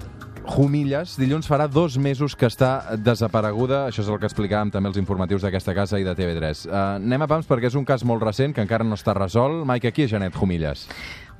Jumilles. 0.44 1.19
Dilluns 1.20 1.49
farà 1.49 1.69
dos 1.69 1.99
mesos 1.99 2.35
que 2.37 2.49
està 2.49 2.97
desapareguda. 2.97 3.85
Això 3.90 4.02
és 4.05 4.08
el 4.08 4.19
que 4.20 4.29
explicàvem 4.29 4.73
també 4.73 4.88
els 4.88 5.00
informatius 5.00 5.44
d'aquesta 5.44 5.76
casa 5.76 6.00
i 6.00 6.05
de 6.05 6.17
TV3. 6.17 6.64
Uh, 6.64 6.81
anem 6.97 7.25
a 7.25 7.29
pams 7.31 7.49
perquè 7.49 7.69
és 7.69 7.76
un 7.76 7.85
cas 7.85 8.05
molt 8.08 8.25
recent 8.25 8.56
que 8.56 8.64
encara 8.64 8.88
no 8.88 8.97
està 8.97 9.14
resolt. 9.17 9.64
Maica, 9.69 9.93
qui 9.93 10.08
és 10.08 10.12
Janet 10.12 10.37
Jumilles? 10.37 10.88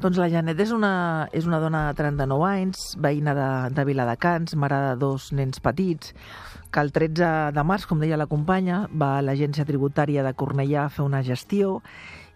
Doncs 0.03 0.19
la 0.19 0.27
Janet 0.29 0.59
és 0.61 0.73
una, 0.75 1.29
és 1.33 1.47
una 1.47 1.61
dona 1.63 1.85
de 1.89 1.95
39 1.97 2.47
anys, 2.49 2.83
veïna 3.01 3.35
de, 3.37 3.47
de 3.77 3.85
Viladecans, 3.87 4.57
mare 4.59 4.81
de 4.89 4.97
dos 5.01 5.31
nens 5.33 5.63
petits, 5.63 6.13
que 6.75 6.83
el 6.83 6.91
13 6.93 7.55
de 7.55 7.65
març, 7.65 7.87
com 7.87 8.03
deia 8.03 8.19
la 8.19 8.27
companya, 8.27 8.85
va 8.91 9.15
a 9.19 9.23
l'agència 9.25 9.67
tributària 9.69 10.27
de 10.27 10.35
Cornellà 10.35 10.85
a 10.85 10.93
fer 10.93 11.07
una 11.07 11.23
gestió 11.23 11.79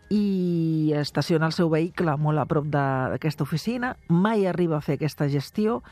i 0.08 0.92
estaciona 0.96 1.50
el 1.50 1.56
seu 1.56 1.68
vehicle 1.68 2.14
molt 2.16 2.40
a 2.40 2.46
prop 2.48 2.70
d'aquesta 2.72 3.44
oficina, 3.44 3.96
mai 4.08 4.46
arriba 4.46 4.78
a 4.78 4.84
fer 4.84 4.96
aquesta 4.96 5.28
gestió 5.28 5.82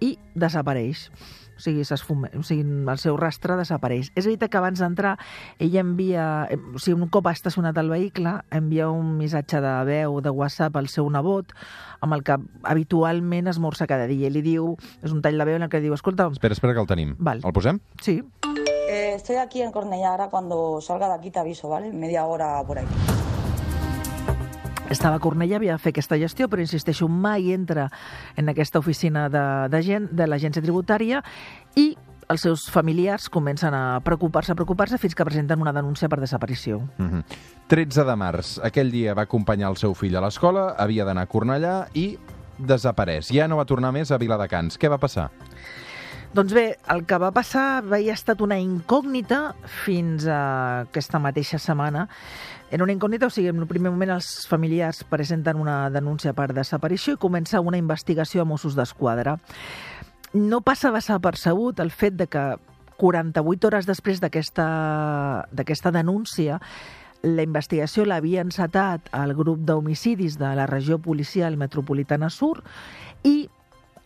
i 0.00 0.14
desapareix. 0.38 1.08
O 1.58 1.60
sigui, 1.60 1.82
o 1.82 2.42
sigui, 2.46 2.62
el 2.62 3.02
seu 3.02 3.18
rastre 3.18 3.58
desapareix. 3.58 4.12
És 4.14 4.28
veritat 4.28 4.52
que 4.52 4.60
abans 4.60 4.78
d'entrar 4.80 5.16
ella 5.58 5.82
envia, 5.82 6.46
eh, 6.50 6.56
o 6.56 6.78
sigui, 6.78 6.96
un 7.00 7.10
cop 7.10 7.26
ha 7.26 7.34
estacionat 7.34 7.76
el 7.82 7.90
vehicle, 7.90 8.38
envia 8.54 8.88
un 8.90 9.16
missatge 9.18 9.60
de 9.64 9.74
veu 9.88 10.20
de 10.22 10.30
WhatsApp 10.30 10.76
al 10.78 10.88
seu 10.88 11.10
nebot, 11.10 11.52
amb 12.00 12.14
el 12.14 12.22
que 12.22 12.38
habitualment 12.62 13.50
esmorza 13.50 13.90
cada 13.90 14.06
dia. 14.06 14.28
I 14.28 14.36
li 14.38 14.44
diu, 14.46 14.76
és 15.02 15.12
un 15.12 15.22
tall 15.22 15.38
de 15.38 15.48
veu 15.48 15.58
en 15.58 15.66
el 15.66 15.72
que 15.72 15.82
diu, 15.84 15.94
escolta, 15.94 16.30
Espera, 16.32 16.54
espera 16.54 16.74
que 16.74 16.80
el 16.80 16.90
tenim. 16.90 17.16
Val. 17.18 17.42
El 17.44 17.52
posem? 17.52 17.82
sí, 18.00 18.22
Eh, 18.90 19.12
estoy 19.16 19.36
aquí 19.36 19.60
en 19.60 19.70
Cornellá, 19.70 20.12
ahora 20.12 20.30
cuando 20.30 20.80
salga 20.80 21.08
de 21.08 21.14
aquí 21.14 21.30
te 21.30 21.38
aviso, 21.38 21.68
¿vale? 21.68 21.92
Media 21.92 22.24
hora 22.24 22.64
por 22.66 22.78
ahí. 22.78 22.86
Estava 24.90 25.16
a 25.16 25.22
Cornellà, 25.22 25.56
havia 25.56 25.76
de 25.76 25.82
fer 25.82 25.92
aquesta 25.94 26.18
gestió, 26.18 26.48
però 26.48 26.62
insisteixo, 26.64 27.08
mai 27.08 27.52
entra 27.52 27.88
en 28.36 28.48
aquesta 28.48 28.78
oficina 28.78 29.28
de, 29.28 29.44
de, 29.72 29.82
gent, 29.82 30.10
de 30.12 30.26
l'agència 30.26 30.64
tributària 30.64 31.22
i 31.76 31.90
els 32.28 32.44
seus 32.44 32.66
familiars 32.70 33.28
comencen 33.32 33.74
a 33.74 34.00
preocupar-se, 34.04 34.52
a 34.52 34.58
preocupar-se, 34.58 34.98
fins 35.00 35.14
que 35.16 35.24
presenten 35.24 35.62
una 35.64 35.72
denúncia 35.72 36.08
per 36.08 36.20
desaparició. 36.20 36.80
Mm 36.98 37.08
-hmm. 37.10 37.24
13 37.68 38.04
de 38.04 38.16
març. 38.16 38.58
Aquell 38.62 38.90
dia 38.90 39.14
va 39.14 39.22
acompanyar 39.22 39.70
el 39.70 39.76
seu 39.76 39.94
fill 39.94 40.16
a 40.16 40.20
l'escola, 40.20 40.74
havia 40.78 41.04
d'anar 41.04 41.22
a 41.22 41.28
Cornellà 41.28 41.88
i 41.94 42.18
desapareix. 42.58 43.30
Ja 43.32 43.48
no 43.48 43.56
va 43.56 43.64
tornar 43.64 43.92
més 43.92 44.10
a 44.10 44.18
Viladecans. 44.18 44.78
Què 44.78 44.88
va 44.88 44.98
passar? 44.98 45.30
Doncs 46.34 46.52
bé, 46.52 46.76
el 46.92 47.06
que 47.06 47.16
va 47.16 47.30
passar 47.32 47.78
havia 47.78 48.12
estat 48.12 48.42
una 48.44 48.58
incògnita 48.58 49.54
fins 49.64 50.26
a 50.26 50.80
aquesta 50.80 51.18
mateixa 51.18 51.58
setmana. 51.58 52.08
Era 52.70 52.84
una 52.84 52.92
incògnita, 52.92 53.26
o 53.26 53.32
sigui, 53.32 53.48
en 53.48 53.62
el 53.62 53.66
primer 53.66 53.90
moment 53.90 54.10
els 54.12 54.46
familiars 54.48 55.00
presenten 55.08 55.56
una 55.56 55.88
denúncia 55.88 56.34
per 56.36 56.50
desaparició 56.52 57.14
i 57.16 57.20
comença 57.20 57.62
una 57.64 57.80
investigació 57.80 58.42
a 58.42 58.48
Mossos 58.48 58.76
d'Esquadra. 58.76 59.38
No 60.34 60.60
passa 60.60 60.92
desapercebut 60.92 61.80
el 61.80 61.90
fet 61.90 62.18
de 62.20 62.26
que 62.28 62.44
48 62.98 63.66
hores 63.70 63.86
després 63.88 64.20
d'aquesta 64.20 65.92
denúncia 65.94 66.58
la 67.22 67.42
investigació 67.42 68.04
l'havia 68.04 68.42
encetat 68.44 69.08
al 69.16 69.32
grup 69.34 69.62
d'homicidis 69.66 70.36
de 70.38 70.50
la 70.54 70.66
regió 70.66 70.98
policial 70.98 71.56
metropolitana 71.56 72.28
sur 72.30 72.62
i 73.24 73.48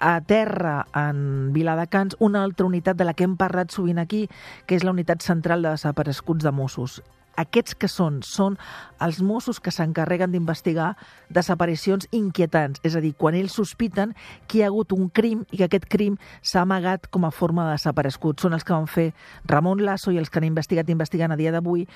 a 0.03 0.21
terra, 0.21 0.87
en 0.95 1.53
Viladecans, 1.53 2.17
una 2.19 2.43
altra 2.43 2.67
unitat 2.67 2.97
de 2.97 3.05
la 3.05 3.15
que 3.15 3.23
hem 3.23 3.37
parlat 3.39 3.71
sovint 3.71 4.01
aquí, 4.03 4.29
que 4.67 4.75
és 4.75 4.83
la 4.83 4.91
unitat 4.91 5.23
central 5.23 5.63
de 5.63 5.71
desapareguts 5.77 6.43
de 6.43 6.51
Mossos. 6.51 7.03
Aquests 7.41 7.75
que 7.75 7.89
són? 7.89 8.21
Són 8.27 8.59
els 9.03 9.21
Mossos 9.25 9.59
que 9.61 9.73
s'encarreguen 9.75 10.33
d'investigar 10.33 10.93
desaparicions 11.33 12.07
inquietants, 12.13 12.81
és 12.87 12.95
a 12.97 13.03
dir, 13.03 13.15
quan 13.19 13.35
ells 13.35 13.57
sospiten 13.59 14.13
que 14.47 14.59
hi 14.59 14.63
ha 14.63 14.71
hagut 14.71 14.93
un 14.93 15.09
crim 15.09 15.47
i 15.51 15.59
que 15.59 15.67
aquest 15.67 15.89
crim 15.91 16.19
s'ha 16.43 16.63
amagat 16.63 17.09
com 17.11 17.25
a 17.25 17.33
forma 17.33 17.67
de 17.67 17.79
desaparegut. 17.79 18.41
Són 18.41 18.55
els 18.55 18.65
que 18.65 18.75
van 18.75 18.87
fer 18.87 19.09
Ramon 19.49 19.83
Lasso 19.83 20.13
i 20.13 20.21
els 20.21 20.31
que 20.31 20.39
han 20.41 20.49
investigat 20.49 20.91
investigant 20.93 21.33
a 21.33 21.39
dia 21.41 21.53
d'avui 21.55 21.87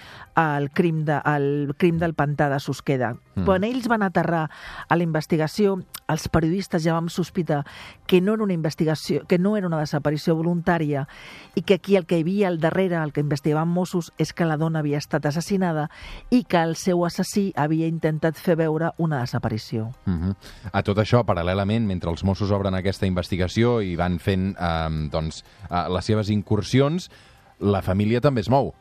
el, 0.41 0.71
crim 0.71 1.05
de, 1.07 1.21
el 1.37 1.75
crim 1.79 2.01
del 2.03 2.17
pantà 2.17 2.49
de 2.51 2.61
Susqueda. 2.63 3.13
Mm. 3.35 3.45
Quan 3.45 3.67
ells 3.69 3.87
van 3.93 4.03
aterrar 4.03 4.47
a 4.89 4.97
la 4.97 5.05
investigació, 5.05 5.77
els 6.09 6.29
periodistes 6.33 6.83
ja 6.85 6.97
vam 6.97 7.11
sospitar 7.13 7.65
que 8.07 8.21
no 8.21 8.35
era 8.35 8.45
una 8.45 8.55
investigació, 8.55 9.25
que 9.27 9.39
no 9.39 9.57
era 9.57 9.67
una 9.69 9.83
desaparició 9.83 10.37
voluntària 10.39 11.07
i 11.55 11.63
que 11.63 11.75
aquí 11.75 11.97
el 11.97 12.07
que 12.07 12.19
hi 12.19 12.25
havia 12.25 12.49
al 12.49 12.61
darrere, 12.63 12.97
el 13.03 13.13
que 13.13 13.25
investigaven 13.25 13.69
Mossos, 13.69 14.13
és 14.19 14.33
que 14.33 14.47
la 14.47 14.57
dona 14.57 14.81
havia 14.81 14.99
estat 15.03 15.26
assassinada 15.29 15.89
i 16.31 16.45
que 16.45 16.59
el 16.63 16.77
seu 16.77 17.05
assassí 17.05 17.53
havia 17.57 17.87
intentat 17.87 18.37
fer 18.37 18.57
veure 18.57 18.93
una 18.99 19.21
desaparició. 19.21 19.91
Uh 20.07 20.13
-huh. 20.13 20.35
A 20.73 20.83
tot 20.83 20.99
això, 20.99 21.25
paral·lelament, 21.25 21.87
mentre 21.87 22.11
els 22.11 22.25
Mossos 22.25 22.51
obren 22.51 22.75
aquesta 22.75 23.07
investigació 23.07 23.81
i 23.83 23.97
van 23.97 24.19
fent 24.19 24.57
eh, 24.59 25.09
doncs, 25.11 25.45
eh, 25.71 25.85
les 25.91 26.05
seves 26.05 26.31
incursions, 26.31 27.11
la 27.61 27.83
família 27.83 28.21
també 28.21 28.41
es 28.41 28.51
mou. 28.51 28.75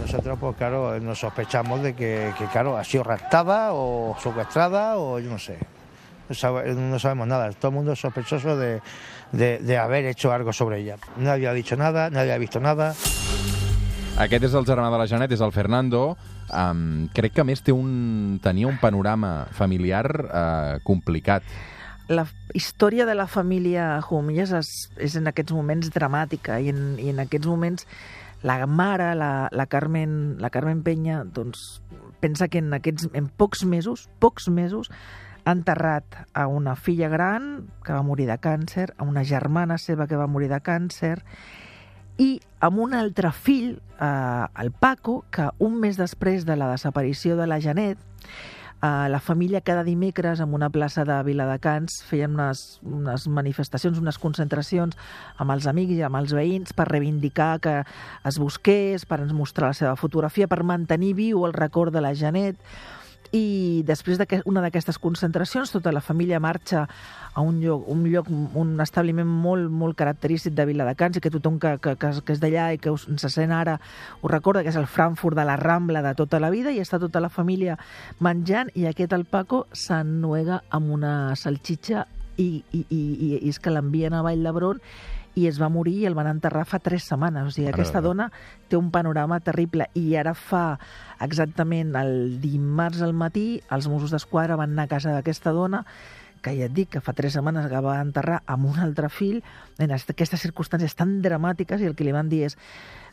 Nosotros, 0.00 0.38
pues 0.38 0.56
claro, 0.56 0.98
nos 1.00 1.20
sospechamos 1.20 1.82
de 1.82 1.94
que, 1.94 2.32
que, 2.38 2.46
claro, 2.46 2.76
ha 2.76 2.84
sido 2.84 3.04
raptada 3.04 3.72
o 3.72 4.16
secuestrada 4.18 4.96
o 4.96 5.18
yo 5.20 5.30
no 5.30 5.38
sé. 5.38 5.58
No, 6.28 6.34
sabe- 6.34 6.74
no 6.74 6.98
sabemos 6.98 7.26
nada. 7.28 7.50
Todo 7.52 7.68
el 7.68 7.74
mundo 7.74 7.92
es 7.92 8.00
sospechoso 8.00 8.56
de, 8.56 8.80
de, 9.32 9.58
de 9.58 9.78
haber 9.78 10.06
hecho 10.06 10.32
algo 10.32 10.52
sobre 10.52 10.80
ella. 10.80 10.96
Nadie 11.16 11.46
ha 11.48 11.52
dicho 11.52 11.76
nada, 11.76 12.10
nadie 12.10 12.32
ha 12.32 12.38
visto 12.38 12.58
nada. 12.60 12.94
Aquest 14.20 14.44
és 14.44 14.52
el 14.52 14.66
germà 14.68 14.90
de 14.92 14.98
la 15.00 15.06
Janet, 15.08 15.32
és 15.32 15.40
el 15.40 15.52
Fernando. 15.56 16.02
Um, 16.52 17.08
crec 17.16 17.32
que 17.38 17.44
més 17.48 17.62
té 17.64 17.72
un, 17.72 18.40
tenia 18.44 18.68
un 18.68 18.76
panorama 18.80 19.46
familiar 19.56 20.04
uh, 20.26 20.82
complicat. 20.84 21.46
La 22.12 22.26
història 22.52 23.06
de 23.08 23.14
la 23.16 23.24
família 23.24 24.02
Jumilles 24.04 24.52
és, 24.58 24.72
és 25.00 25.16
en 25.16 25.32
aquests 25.32 25.56
moments 25.56 25.88
dramàtica 25.94 26.60
i 26.60 26.68
en, 26.74 26.82
i 27.00 27.08
en 27.14 27.24
aquests 27.24 27.48
moments 27.48 27.88
la 28.44 28.66
mare, 28.66 29.14
la, 29.16 29.48
la, 29.50 29.66
Carmen, 29.66 30.36
la 30.42 30.50
Carmen 30.50 30.82
Penya, 30.84 31.22
doncs, 31.24 31.80
pensa 32.20 32.50
que 32.52 32.60
en, 32.60 32.72
aquests, 32.76 33.08
en 33.16 33.32
pocs 33.32 33.64
mesos, 33.64 34.10
pocs 34.20 34.50
mesos, 34.52 34.90
ha 35.46 35.56
enterrat 35.56 36.04
a 36.34 36.48
una 36.50 36.76
filla 36.76 37.08
gran 37.08 37.70
que 37.86 37.94
va 37.94 38.04
morir 38.04 38.28
de 38.28 38.36
càncer, 38.38 38.90
a 38.98 39.06
una 39.08 39.24
germana 39.24 39.78
seva 39.78 40.06
que 40.10 40.20
va 40.20 40.28
morir 40.28 40.50
de 40.52 40.60
càncer, 40.60 41.22
i 42.18 42.40
amb 42.60 42.78
un 42.82 42.94
altre 42.94 43.32
fill, 43.32 43.76
eh, 44.00 44.46
el 44.62 44.72
Paco, 44.72 45.24
que 45.30 45.50
un 45.58 45.78
mes 45.80 45.96
després 45.96 46.46
de 46.46 46.56
la 46.56 46.70
desaparició 46.70 47.36
de 47.36 47.46
la 47.46 47.60
Janet, 47.60 47.98
eh, 48.82 49.08
la 49.08 49.20
família 49.20 49.60
cada 49.60 49.84
dimecres 49.84 50.40
en 50.40 50.54
una 50.54 50.70
plaça 50.70 51.04
de 51.04 51.22
Viladecans 51.22 52.02
feien 52.04 52.34
unes, 52.34 52.80
unes 52.82 53.26
manifestacions, 53.28 53.98
unes 53.98 54.18
concentracions 54.18 54.98
amb 55.38 55.54
els 55.54 55.68
amics 55.70 55.96
i 55.96 56.02
amb 56.02 56.18
els 56.20 56.34
veïns 56.34 56.74
per 56.76 56.88
reivindicar 56.90 57.60
que 57.62 57.76
es 58.28 58.38
busqués, 58.38 59.06
per 59.06 59.22
ens 59.22 59.32
mostrar 59.32 59.72
la 59.72 59.78
seva 59.78 59.96
fotografia, 59.96 60.48
per 60.48 60.64
mantenir 60.66 61.14
viu 61.14 61.46
el 61.46 61.54
record 61.56 61.94
de 61.94 62.02
la 62.02 62.14
Janet. 62.14 62.58
I 63.32 63.82
després 63.88 64.20
d'una 64.20 64.60
d'aquestes 64.60 64.98
concentracions 65.00 65.72
tota 65.72 65.92
la 65.92 66.02
família 66.04 66.40
marxa 66.40 66.84
a 67.32 67.40
un 67.40 67.62
lloc, 67.62 67.86
un, 67.88 68.04
lloc, 68.12 68.28
un 68.28 68.74
establiment 68.84 69.26
molt, 69.26 69.70
molt 69.72 69.96
característic 69.96 70.52
de 70.52 70.66
Viladecans 70.68 71.16
i 71.16 71.22
que 71.24 71.32
tothom 71.32 71.56
que, 71.58 71.78
que, 71.80 71.96
que, 71.96 72.12
que 72.20 72.36
és 72.36 72.42
d'allà 72.42 72.68
i 72.74 72.80
que 72.82 72.92
us, 72.92 73.06
se 73.08 73.30
sent 73.32 73.54
ara 73.56 73.78
ho 74.20 74.28
recorda, 74.28 74.62
que 74.62 74.68
és 74.68 74.76
el 74.76 74.86
Frankfurt 74.86 75.38
de 75.38 75.46
la 75.48 75.56
Rambla 75.56 76.04
de 76.04 76.12
tota 76.18 76.40
la 76.44 76.52
vida 76.52 76.72
i 76.72 76.82
està 76.84 77.00
tota 77.00 77.24
la 77.24 77.32
família 77.32 77.78
menjant 78.20 78.68
i 78.76 78.84
aquest 78.90 79.16
el 79.16 79.24
Paco 79.24 79.64
s'ennuega 79.72 80.62
amb 80.70 80.92
una 80.92 81.14
salxitxa 81.40 82.04
i, 82.36 82.62
i, 82.72 82.84
i, 82.84 83.02
i 83.28 83.48
és 83.48 83.58
que 83.60 83.72
l'envien 83.72 84.12
a 84.12 84.22
Vall 84.24 84.44
d'Hebron 84.44 84.80
i 85.34 85.46
es 85.48 85.60
va 85.60 85.70
morir 85.72 85.94
i 86.02 86.06
el 86.08 86.16
van 86.18 86.28
enterrar 86.30 86.64
fa 86.68 86.80
tres 86.82 87.06
setmanes. 87.08 87.46
O 87.48 87.54
sigui, 87.54 87.68
Ara, 87.70 87.76
aquesta 87.78 88.02
dona 88.04 88.28
té 88.68 88.78
un 88.78 88.90
panorama 88.94 89.40
terrible 89.40 89.88
i 89.98 90.14
ara 90.20 90.34
fa 90.38 90.78
exactament 91.24 91.94
el 91.98 92.40
dimarts 92.42 93.02
al 93.02 93.14
matí 93.16 93.62
els 93.72 93.88
Mossos 93.88 94.12
d'Esquadra 94.12 94.58
van 94.60 94.74
anar 94.74 94.88
a 94.88 94.92
casa 94.96 95.14
d'aquesta 95.16 95.54
dona 95.56 95.84
que 96.42 96.56
ja 96.58 96.66
et 96.68 96.74
dic 96.74 96.90
que 96.96 97.04
fa 97.04 97.14
tres 97.16 97.36
setmanes 97.38 97.68
que 97.70 97.84
va 97.84 98.00
enterrar 98.02 98.42
amb 98.50 98.68
un 98.72 98.80
altre 98.82 99.08
fill 99.12 99.40
en 99.78 99.94
aquestes 99.94 100.42
circumstàncies 100.42 100.98
tan 100.98 101.20
dramàtiques 101.24 101.80
i 101.80 101.88
el 101.88 101.96
que 101.96 102.06
li 102.06 102.14
van 102.14 102.28
dir 102.32 102.44
és 102.50 102.58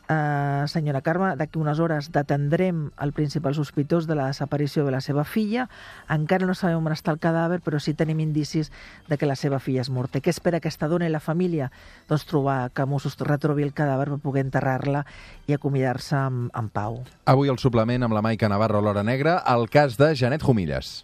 Uh, 0.09 0.65
senyora 0.65 1.03
Carme, 1.05 1.36
d'aquí 1.38 1.59
unes 1.62 1.77
hores 1.77 2.07
detendrem 2.09 2.88
el 2.98 3.12
principal 3.13 3.53
sospitós 3.53 4.07
de 4.09 4.15
la 4.17 4.25
desaparició 4.25 4.81
de 4.81 4.89
la 4.89 5.03
seva 5.05 5.21
filla. 5.21 5.67
Encara 6.09 6.48
no 6.50 6.55
sabem 6.57 6.81
on 6.81 6.95
està 6.95 7.13
el 7.13 7.19
cadàver, 7.21 7.59
però 7.62 7.77
sí 7.77 7.93
tenim 7.93 8.24
indicis 8.24 8.71
de 9.05 9.19
que 9.21 9.29
la 9.29 9.36
seva 9.38 9.59
filla 9.62 9.83
és 9.86 9.91
morta. 9.93 10.17
Què 10.17 10.33
espera 10.33 10.57
aquesta 10.57 10.89
dona 10.89 11.05
i 11.05 11.13
la 11.13 11.21
família? 11.21 11.69
Doncs 12.09 12.25
trobar 12.25 12.71
que 12.74 12.89
Mossos 12.89 13.21
retrobi 13.21 13.62
el 13.62 13.75
cadàver 13.77 14.09
per 14.15 14.17
poder 14.24 14.48
enterrar-la 14.48 15.03
i 15.45 15.53
acomiadar-se 15.53 16.17
en, 16.17 16.48
en 16.57 16.74
pau. 16.74 17.03
Avui 17.29 17.53
el 17.53 17.62
suplement 17.62 18.09
amb 18.09 18.17
la 18.17 18.25
Maica 18.25 18.50
Navarro 18.50 18.81
a 18.81 18.88
l'Hora 18.88 19.05
Negra, 19.05 19.43
el 19.45 19.69
cas 19.69 20.01
de 20.01 20.15
Janet 20.17 20.41
Jumilles. 20.41 21.03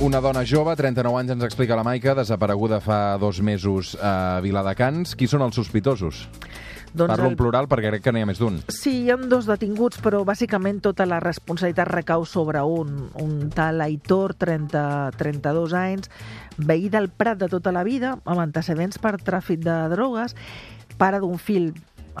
Una 0.00 0.16
dona 0.24 0.46
jove, 0.48 0.72
39 0.80 1.18
anys, 1.20 1.30
ens 1.34 1.44
explica 1.44 1.76
la 1.76 1.82
Maica, 1.84 2.14
desapareguda 2.16 2.78
fa 2.80 3.18
dos 3.20 3.42
mesos 3.44 3.90
a 4.00 4.40
Viladecans. 4.40 5.12
Qui 5.12 5.26
són 5.28 5.44
els 5.44 5.58
sospitosos? 5.60 6.22
Doncs 6.94 7.12
Parlo 7.12 7.26
el... 7.26 7.34
en 7.34 7.36
plural 7.36 7.68
perquè 7.68 7.90
crec 7.92 8.06
que 8.06 8.14
n'hi 8.16 8.24
ha 8.24 8.28
més 8.30 8.40
d'un. 8.40 8.56
Sí, 8.72 8.94
hi 9.04 9.12
ha 9.12 9.18
dos 9.20 9.44
detinguts, 9.50 10.00
però 10.00 10.22
bàsicament 10.24 10.80
tota 10.88 11.04
la 11.04 11.20
responsabilitat 11.20 11.92
recau 11.92 12.24
sobre 12.24 12.64
un, 12.64 13.10
un 13.20 13.52
tal 13.52 13.84
Aitor, 13.84 14.38
30, 14.40 14.86
32 15.20 15.76
anys, 15.76 16.08
veí 16.56 16.88
del 16.88 17.12
Prat 17.12 17.44
de 17.44 17.52
tota 17.52 17.68
la 17.68 17.84
vida, 17.84 18.16
amb 18.24 18.40
antecedents 18.40 18.96
per 19.04 19.18
tràfic 19.20 19.60
de 19.68 19.76
drogues, 19.92 20.32
pare 20.96 21.20
d'un 21.20 21.36
fill 21.36 21.74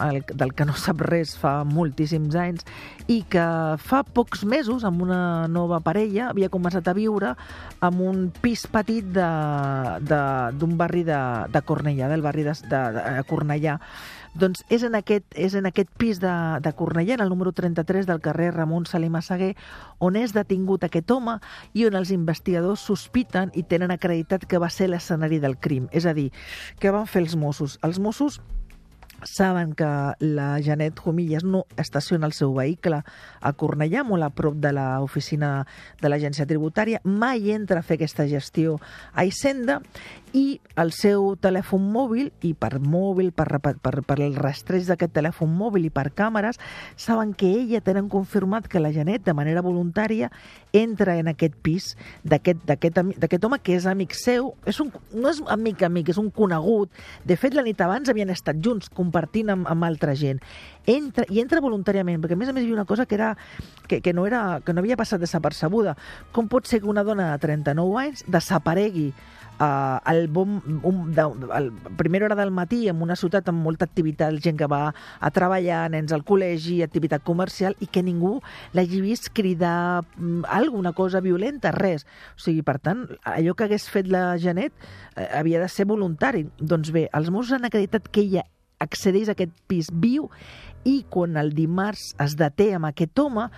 el, 0.08 0.22
del 0.26 0.54
que 0.56 0.66
no 0.68 0.76
sap 0.78 1.02
res 1.06 1.36
fa 1.38 1.60
moltíssims 1.68 2.36
anys 2.38 2.66
i 3.10 3.20
que 3.30 3.44
fa 3.82 4.02
pocs 4.04 4.44
mesos, 4.48 4.84
amb 4.86 5.02
una 5.02 5.48
nova 5.50 5.80
parella, 5.84 6.30
havia 6.30 6.50
començat 6.52 6.86
a 6.88 6.94
viure 6.96 7.34
en 7.82 8.00
un 8.04 8.22
pis 8.42 8.66
petit 8.70 9.06
d'un 9.10 10.78
barri 10.78 11.04
de, 11.08 11.20
de 11.50 11.62
Cornellà, 11.66 12.08
del 12.12 12.24
barri 12.24 12.46
de, 12.46 12.54
de, 12.70 12.82
de 12.94 13.28
Cornellà. 13.28 13.78
Doncs 14.38 14.62
és 14.70 14.84
en 14.86 14.94
aquest, 14.94 15.26
és 15.34 15.56
en 15.58 15.66
aquest 15.66 15.90
pis 15.98 16.20
de, 16.22 16.32
de 16.62 16.72
Cornellà, 16.78 17.16
en 17.16 17.24
el 17.24 17.32
número 17.32 17.50
33 17.52 18.06
del 18.06 18.20
carrer 18.22 18.52
Ramon 18.54 18.86
Salim 18.86 19.16
Assaguer, 19.18 19.56
on 19.98 20.14
és 20.16 20.34
detingut 20.36 20.86
aquest 20.86 21.10
home 21.10 21.40
i 21.74 21.88
on 21.88 21.98
els 21.98 22.14
investigadors 22.14 22.86
sospiten 22.86 23.50
i 23.58 23.66
tenen 23.66 23.90
acreditat 23.90 24.46
que 24.46 24.62
va 24.62 24.70
ser 24.70 24.90
l'escenari 24.90 25.42
del 25.42 25.58
crim. 25.58 25.90
És 25.90 26.06
a 26.06 26.14
dir, 26.14 26.30
què 26.78 26.94
van 26.94 27.10
fer 27.10 27.24
els 27.24 27.34
Mossos? 27.34 27.78
Els 27.82 27.98
Mossos 27.98 28.38
saben 29.24 29.74
que 29.74 29.88
la 30.18 30.60
Janet 30.62 30.98
Jumillas 30.98 31.44
no 31.44 31.66
estaciona 31.76 32.26
el 32.26 32.32
seu 32.32 32.54
vehicle 32.54 33.02
a 33.40 33.52
Cornellà, 33.52 34.04
molt 34.04 34.24
a 34.24 34.30
prop 34.30 34.56
de 34.60 34.72
l'oficina 34.76 35.66
de 36.00 36.10
l'agència 36.10 36.46
tributària, 36.48 37.00
mai 37.04 37.52
entra 37.54 37.80
a 37.80 37.86
fer 37.86 37.98
aquesta 37.98 38.26
gestió 38.30 38.78
a 39.12 39.24
Hisenda 39.24 39.80
i 40.32 40.60
el 40.78 40.92
seu 40.94 41.34
telèfon 41.42 41.88
mòbil, 41.92 42.30
i 42.46 42.52
per 42.54 42.78
mòbil, 42.80 43.32
per, 43.34 43.48
per, 43.60 43.74
per, 43.82 44.18
el 44.22 44.36
rastreig 44.38 44.86
d'aquest 44.86 45.14
telèfon 45.16 45.50
mòbil 45.56 45.88
i 45.88 45.92
per 45.94 46.10
càmeres, 46.14 46.60
saben 46.96 47.34
que 47.34 47.50
ella 47.50 47.80
tenen 47.84 48.08
confirmat 48.08 48.68
que 48.70 48.80
la 48.82 48.92
Janet, 48.94 49.24
de 49.26 49.34
manera 49.34 49.64
voluntària, 49.64 50.30
entra 50.72 51.16
en 51.18 51.32
aquest 51.32 51.56
pis 51.62 51.94
d'aquest 52.22 53.44
home 53.44 53.58
que 53.58 53.74
és 53.74 53.88
amic 53.90 54.14
seu, 54.14 54.52
és 54.70 54.78
un, 54.82 54.92
no 55.12 55.30
és 55.32 55.42
amic 55.50 55.82
amic, 55.86 56.12
és 56.14 56.20
un 56.20 56.30
conegut. 56.30 56.92
De 57.26 57.36
fet, 57.36 57.56
la 57.56 57.66
nit 57.66 57.80
abans 57.82 58.08
havien 58.10 58.30
estat 58.30 58.60
junts, 58.62 58.90
compartint 59.10 59.50
amb, 59.50 59.66
amb 59.70 59.88
altra 59.88 60.14
gent. 60.14 60.40
Entra, 60.86 61.26
I 61.28 61.42
entra 61.42 61.60
voluntàriament, 61.60 62.22
perquè 62.22 62.38
a 62.38 62.40
més 62.40 62.48
a 62.48 62.54
més 62.54 62.64
hi 62.64 62.70
havia 62.70 62.78
una 62.78 62.88
cosa 62.88 63.06
que, 63.06 63.18
era, 63.18 63.34
que, 63.88 64.00
que, 64.00 64.14
no 64.14 64.26
era, 64.26 64.60
que 64.64 64.72
no 64.72 64.80
havia 64.80 64.98
passat 65.00 65.20
desapercebuda. 65.20 65.96
Com 66.32 66.48
pot 66.48 66.70
ser 66.70 66.80
que 66.80 66.90
una 66.90 67.04
dona 67.04 67.32
de 67.32 67.42
39 67.42 68.00
anys 68.00 68.24
desaparegui 68.30 69.10
uh, 69.60 70.00
el 70.10 70.28
bon, 70.28 70.60
un, 70.82 71.12
de, 71.14 71.26
el, 71.56 71.72
primera 71.96 72.26
hora 72.26 72.34
del 72.34 72.50
matí 72.50 72.88
en 72.88 73.02
una 73.02 73.16
ciutat 73.16 73.48
amb 73.52 73.62
molta 73.64 73.86
activitat, 73.88 74.38
gent 74.42 74.58
que 74.58 74.68
va 74.70 74.82
a 74.90 75.30
treballar, 75.34 75.84
nens 75.92 76.14
al 76.16 76.24
col·legi, 76.26 76.80
activitat 76.86 77.24
comercial, 77.26 77.76
i 77.80 77.90
que 77.90 78.02
ningú 78.06 78.38
l'hagi 78.76 79.02
vist 79.04 79.30
cridar 79.36 80.02
mm, 80.16 80.46
alguna 80.48 80.94
cosa 80.96 81.20
violenta, 81.24 81.74
res. 81.76 82.06
O 82.36 82.44
sigui, 82.46 82.64
per 82.66 82.78
tant, 82.80 83.04
allò 83.28 83.54
que 83.54 83.68
hagués 83.68 83.90
fet 83.92 84.08
la 84.10 84.32
Janet 84.40 84.72
eh, 85.16 85.28
havia 85.28 85.60
de 85.60 85.68
ser 85.68 85.86
voluntari. 85.90 86.46
Doncs 86.58 86.94
bé, 86.94 87.08
els 87.16 87.30
Mossos 87.30 87.58
han 87.58 87.68
acreditat 87.68 88.08
que 88.08 88.24
ella 88.24 88.46
accedeix 88.80 89.28
a 89.30 89.36
aquest 89.36 89.54
pis 89.70 89.90
viu 89.92 90.28
i 90.88 91.02
quan 91.12 91.36
el 91.36 91.52
dimarts 91.56 92.14
es 92.24 92.36
deté 92.40 92.70
amb 92.76 92.88
aquest 92.88 93.18
home, 93.20 93.48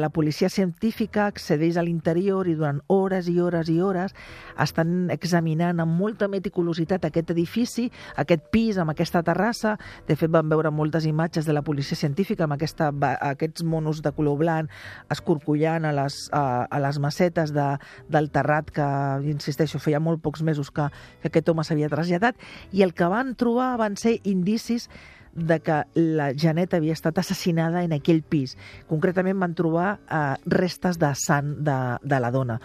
la 0.00 0.08
policia 0.08 0.48
científica 0.48 1.26
accedeix 1.28 1.76
a 1.76 1.82
l'interior 1.84 2.48
i 2.48 2.54
durant 2.56 2.80
hores 2.88 3.28
i 3.28 3.36
hores 3.40 3.68
i 3.68 3.78
hores 3.84 4.14
estan 4.60 5.10
examinant 5.12 5.82
amb 5.82 5.98
molta 5.98 6.28
meticulositat 6.30 7.04
aquest 7.04 7.34
edifici, 7.34 7.90
aquest 8.16 8.48
pis, 8.54 8.78
amb 8.80 8.94
aquesta 8.94 9.22
terrassa. 9.26 9.76
De 10.08 10.16
fet, 10.16 10.32
van 10.32 10.48
veure 10.48 10.72
moltes 10.72 11.04
imatges 11.04 11.44
de 11.44 11.52
la 11.52 11.62
policia 11.62 11.98
científica 11.98 12.46
amb 12.46 12.56
aquesta, 12.56 12.90
aquests 13.20 13.64
monos 13.64 14.00
de 14.02 14.12
color 14.16 14.38
blanc 14.40 14.72
escorcollant 15.12 15.84
a 15.84 15.92
les, 15.92 16.20
a, 16.32 16.64
a 16.64 16.80
les 16.80 17.00
macetes 17.02 17.52
de, 17.54 17.66
del 18.08 18.30
terrat 18.32 18.70
que, 18.74 18.88
insisteixo, 19.28 19.82
feia 19.82 20.00
molt 20.00 20.22
pocs 20.24 20.42
mesos 20.42 20.70
que, 20.72 20.88
que 21.20 21.32
aquest 21.32 21.50
home 21.52 21.64
s'havia 21.64 21.92
traslladat 21.92 22.40
i 22.72 22.86
el 22.86 22.94
que 22.96 23.10
van 23.10 23.34
trobar 23.36 23.74
van 23.80 23.98
ser 24.00 24.18
indicis 24.24 24.88
de 25.34 25.58
que 25.60 25.82
la 25.94 26.32
Janet 26.32 26.74
havia 26.74 26.94
estat 26.94 27.18
assassinada 27.18 27.82
en 27.84 27.94
aquell 27.96 28.22
pis. 28.22 28.56
Concretament 28.90 29.38
van 29.42 29.54
trobar 29.58 29.98
eh, 30.06 30.36
restes 30.46 30.98
de 31.02 31.10
sang 31.18 31.56
de, 31.66 31.78
de 32.02 32.20
la 32.22 32.30
dona. 32.34 32.60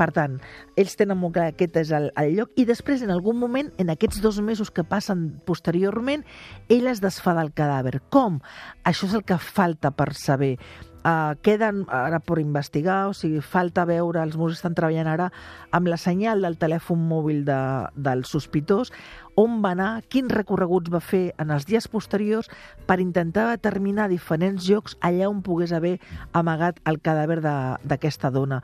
Per 0.00 0.08
tant, 0.16 0.38
ells 0.80 0.96
tenen 0.96 1.18
molt 1.20 1.34
clar 1.36 1.50
que 1.50 1.66
aquest 1.66 1.80
és 1.82 1.90
el, 1.96 2.08
el 2.20 2.36
lloc 2.38 2.54
i 2.60 2.64
després, 2.68 3.02
en 3.04 3.12
algun 3.12 3.36
moment, 3.40 3.68
en 3.80 3.92
aquests 3.92 4.22
dos 4.24 4.38
mesos 4.44 4.70
que 4.72 4.84
passen 4.86 5.26
posteriorment, 5.48 6.24
ell 6.72 6.88
es 6.88 7.02
desfà 7.04 7.34
del 7.36 7.52
cadàver. 7.56 7.98
Com? 8.08 8.40
Això 8.84 9.10
és 9.10 9.18
el 9.18 9.26
que 9.28 9.36
falta 9.40 9.92
per 9.92 10.12
saber. 10.16 10.54
Uh, 11.00 11.32
queden 11.40 11.86
ara 11.88 12.18
per 12.20 12.36
investigar, 12.42 13.06
o 13.08 13.14
sigui, 13.16 13.40
falta 13.40 13.86
veure, 13.88 14.20
els 14.20 14.34
Mossos 14.36 14.58
estan 14.58 14.74
treballant 14.76 15.08
ara 15.08 15.30
amb 15.72 15.88
la 15.88 15.96
senyal 15.96 16.44
del 16.44 16.58
telèfon 16.60 17.00
mòbil 17.08 17.46
de, 17.46 17.56
del 17.96 18.26
sospitós, 18.28 18.92
on 19.40 19.62
va 19.64 19.72
anar, 19.72 20.02
quins 20.12 20.28
recorreguts 20.28 20.92
va 20.92 21.00
fer 21.00 21.30
en 21.40 21.54
els 21.56 21.64
dies 21.64 21.88
posteriors 21.88 22.52
per 22.84 23.00
intentar 23.00 23.48
determinar 23.48 24.10
diferents 24.12 24.68
llocs 24.68 24.98
allà 25.00 25.30
on 25.32 25.40
pogués 25.40 25.72
haver 25.72 25.96
amagat 26.36 26.82
el 26.84 27.00
cadàver 27.00 27.40
d'aquesta 27.40 28.28
dona. 28.34 28.60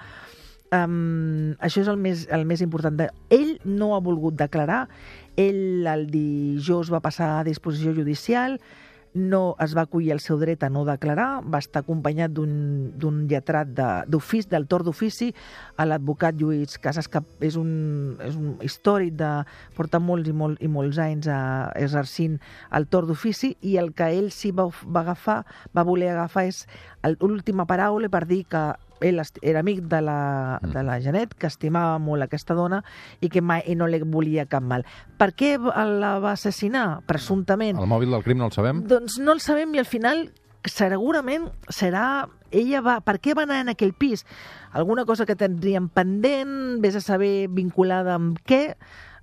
Um, 0.76 1.54
això 1.62 1.80
és 1.84 1.88
el 1.88 1.96
més, 1.96 2.26
el 2.28 2.44
més 2.44 2.60
important. 2.60 3.06
Ell 3.32 3.56
no 3.64 3.94
ha 3.94 4.02
volgut 4.04 4.36
declarar, 4.36 4.86
ell 5.40 5.86
el 5.88 6.08
dijous 6.10 6.90
va 6.92 7.00
passar 7.00 7.36
a 7.38 7.44
disposició 7.46 7.94
judicial, 7.96 8.58
no 9.16 9.56
es 9.64 9.74
va 9.76 9.86
acollir 9.86 10.12
el 10.14 10.20
seu 10.20 10.38
dret 10.38 10.62
a 10.62 10.70
no 10.70 10.84
declarar, 10.86 11.40
va 11.42 11.58
estar 11.62 11.82
acompanyat 11.82 12.34
d'un 12.36 13.22
lletrat 13.30 13.72
d'ofici, 14.06 14.50
de, 14.50 14.54
del 14.54 14.68
torn 14.68 14.86
d'ofici, 14.86 15.32
l'advocat 15.80 16.36
Lluís 16.38 16.76
Casas, 16.82 17.08
que 17.08 17.22
és 17.40 17.56
un, 17.56 18.16
és 18.22 18.36
un 18.36 18.54
històric 18.62 19.16
de... 19.16 19.32
porta 19.76 19.98
molts 20.00 20.28
i, 20.28 20.34
molt, 20.36 20.60
i 20.62 20.68
molts 20.70 21.00
anys 21.02 21.28
a, 21.32 21.40
exercint 21.80 22.38
el 22.76 22.88
torn 22.92 23.10
d'ofici, 23.10 23.54
i 23.62 23.76
el 23.80 23.92
que 23.96 24.10
ell 24.12 24.30
sí 24.34 24.52
va, 24.52 24.68
va 24.84 25.02
agafar, 25.06 25.42
va 25.74 25.86
voler 25.86 26.12
agafar 26.12 26.46
és 26.50 26.66
l'última 27.16 27.66
paraula 27.66 28.10
per 28.12 28.26
dir 28.28 28.44
que 28.50 28.68
ell 29.00 29.20
era 29.42 29.60
amic 29.60 29.82
de 29.90 30.00
la, 30.02 30.60
mm. 30.62 30.72
de 30.72 30.82
la 30.86 31.00
Janet, 31.02 31.34
que 31.34 31.48
estimava 31.50 31.98
molt 32.02 32.26
aquesta 32.26 32.54
dona 32.54 32.82
i 33.20 33.30
que 33.32 33.42
mai 33.42 33.64
i 33.66 33.76
no 33.76 33.88
li 33.90 34.00
volia 34.04 34.46
cap 34.50 34.64
mal. 34.64 34.86
Per 35.18 35.32
què 35.36 35.56
la 35.58 36.16
va 36.22 36.32
assassinar, 36.32 37.02
presumptament? 37.06 37.78
El 37.80 37.90
mòbil 37.90 38.16
del 38.16 38.24
crim 38.24 38.40
no 38.40 38.50
el 38.50 38.56
sabem? 38.56 38.84
Doncs 38.88 39.20
no 39.22 39.36
el 39.36 39.42
sabem 39.44 39.74
i 39.74 39.82
al 39.82 39.88
final 39.88 40.26
segurament 40.66 41.50
serà... 41.70 42.26
Ella 42.56 42.80
va... 42.80 43.00
Per 43.04 43.16
què 43.20 43.34
va 43.34 43.42
anar 43.42 43.58
en 43.64 43.72
aquell 43.72 43.92
pis? 43.98 44.22
Alguna 44.76 45.04
cosa 45.04 45.26
que 45.26 45.34
tindríem 45.36 45.88
pendent, 45.92 46.78
vés 46.80 46.94
a 46.96 47.02
saber 47.02 47.48
vinculada 47.52 48.14
amb 48.14 48.38
què, 48.46 48.76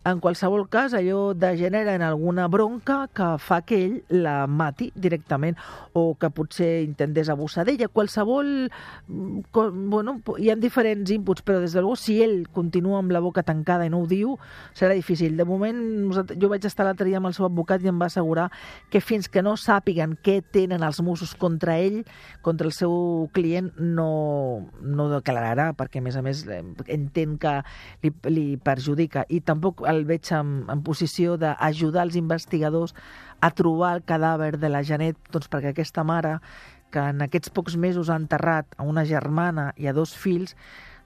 En 0.03 0.19
qualsevol 0.19 0.65
cas, 0.67 0.91
allò 0.93 1.31
degenera 1.33 1.93
en 1.95 2.01
alguna 2.03 2.49
bronca 2.51 3.07
que 3.15 3.37
fa 3.39 3.61
que 3.63 3.77
ell 3.85 3.93
la 4.11 4.47
mati 4.51 4.89
directament 4.99 5.55
o 5.95 6.17
que 6.19 6.27
potser 6.27 6.81
intentés 6.83 7.29
abusar 7.31 7.63
d'ella. 7.63 7.87
Qualsevol... 7.87 8.67
mm, 9.07 9.39
Bueno, 9.93 10.17
hi 10.41 10.49
ha 10.49 10.57
diferents 10.59 11.11
inputs, 11.13 11.43
però 11.45 11.61
des 11.61 11.71
de 11.71 11.79
luego, 11.79 11.95
si 11.95 12.17
ell 12.23 12.49
continua 12.51 12.97
amb 12.99 13.13
la 13.15 13.21
boca 13.23 13.43
tancada 13.47 13.85
i 13.85 13.91
no 13.93 14.01
ho 14.03 14.07
diu, 14.09 14.33
serà 14.75 14.91
difícil. 14.97 15.37
De 15.37 15.45
moment, 15.45 15.79
jo 16.11 16.49
vaig 16.51 16.65
estar 16.67 16.83
l'altre 16.83 17.07
dia 17.07 17.21
amb 17.21 17.29
el 17.29 17.37
seu 17.37 17.45
advocat 17.47 17.83
i 17.83 17.87
em 17.87 18.01
va 18.01 18.09
assegurar 18.11 18.49
que 18.91 18.99
fins 18.99 19.29
que 19.29 19.43
no 19.45 19.55
sàpiguen 19.55 20.17
què 20.19 20.41
tenen 20.43 20.83
els 20.83 20.99
Mossos 20.99 21.35
contra 21.39 21.77
ell, 21.79 22.01
contra 22.41 22.67
el 22.67 22.75
seu 22.75 23.29
client, 23.31 23.71
no, 23.77 24.67
no 24.81 25.07
declararà, 25.13 25.71
perquè 25.77 26.01
a 26.01 26.05
més 26.09 26.19
a 26.19 26.25
més 26.25 26.43
eh, 26.47 26.59
entén 26.91 27.37
que 27.39 27.61
li, 28.03 28.11
li 28.27 28.47
perjudica. 28.57 29.23
I 29.29 29.39
tampoc 29.45 29.85
el 29.93 30.05
veig 30.09 30.29
en, 30.35 30.63
en 30.69 30.83
posició 30.85 31.37
d'ajudar 31.39 32.07
els 32.07 32.17
investigadors 32.19 32.95
a 33.43 33.51
trobar 33.51 33.95
el 33.97 34.05
cadàver 34.07 34.55
de 34.57 34.71
la 34.71 34.83
Janet, 34.83 35.19
doncs 35.31 35.49
perquè 35.51 35.73
aquesta 35.73 36.03
mare, 36.07 36.37
que 36.93 37.01
en 37.09 37.25
aquests 37.25 37.49
pocs 37.53 37.75
mesos 37.75 38.09
ha 38.09 38.19
enterrat 38.21 38.77
a 38.77 38.85
una 38.85 39.03
germana 39.05 39.71
i 39.77 39.89
a 39.89 39.93
dos 39.97 40.13
fills, 40.13 40.53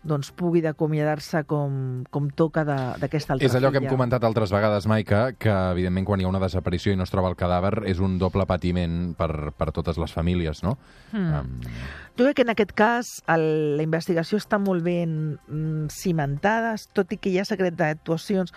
doncs 0.07 0.31
pugui 0.37 0.63
d'acomiadar-se 0.63 1.43
com, 1.49 2.03
com 2.09 2.29
toca 2.31 2.63
d'aquesta 2.67 3.35
altra 3.35 3.47
És 3.47 3.55
allò 3.57 3.71
que 3.71 3.81
hem 3.81 3.87
filla. 3.87 3.95
comentat 3.95 4.23
altres 4.27 4.53
vegades, 4.55 4.87
Maica, 4.89 5.33
que 5.37 5.53
evidentment 5.75 6.07
quan 6.07 6.21
hi 6.21 6.27
ha 6.27 6.31
una 6.31 6.41
desaparició 6.43 6.93
i 6.93 6.99
no 6.99 7.05
es 7.07 7.13
troba 7.13 7.29
el 7.31 7.37
cadàver 7.39 7.83
és 7.91 7.99
un 8.03 8.17
doble 8.21 8.47
patiment 8.49 9.13
per, 9.19 9.51
per 9.57 9.71
totes 9.75 9.99
les 10.01 10.13
famílies, 10.15 10.63
no? 10.63 10.77
Mm. 11.11 11.33
Um, 11.41 11.77
Jo 12.17 12.25
crec 12.25 12.39
que 12.39 12.45
en 12.47 12.49
aquest 12.49 12.71
cas 12.73 13.09
el, 13.29 13.77
la 13.77 13.83
investigació 13.85 14.39
està 14.41 14.57
molt 14.57 14.81
ben 14.81 15.37
mm, 15.37 15.91
cimentada, 15.93 16.73
tot 16.97 17.11
i 17.13 17.19
que 17.21 17.29
hi 17.29 17.37
ha 17.37 17.45
secret 17.45 17.77
d'actuacions. 17.77 18.55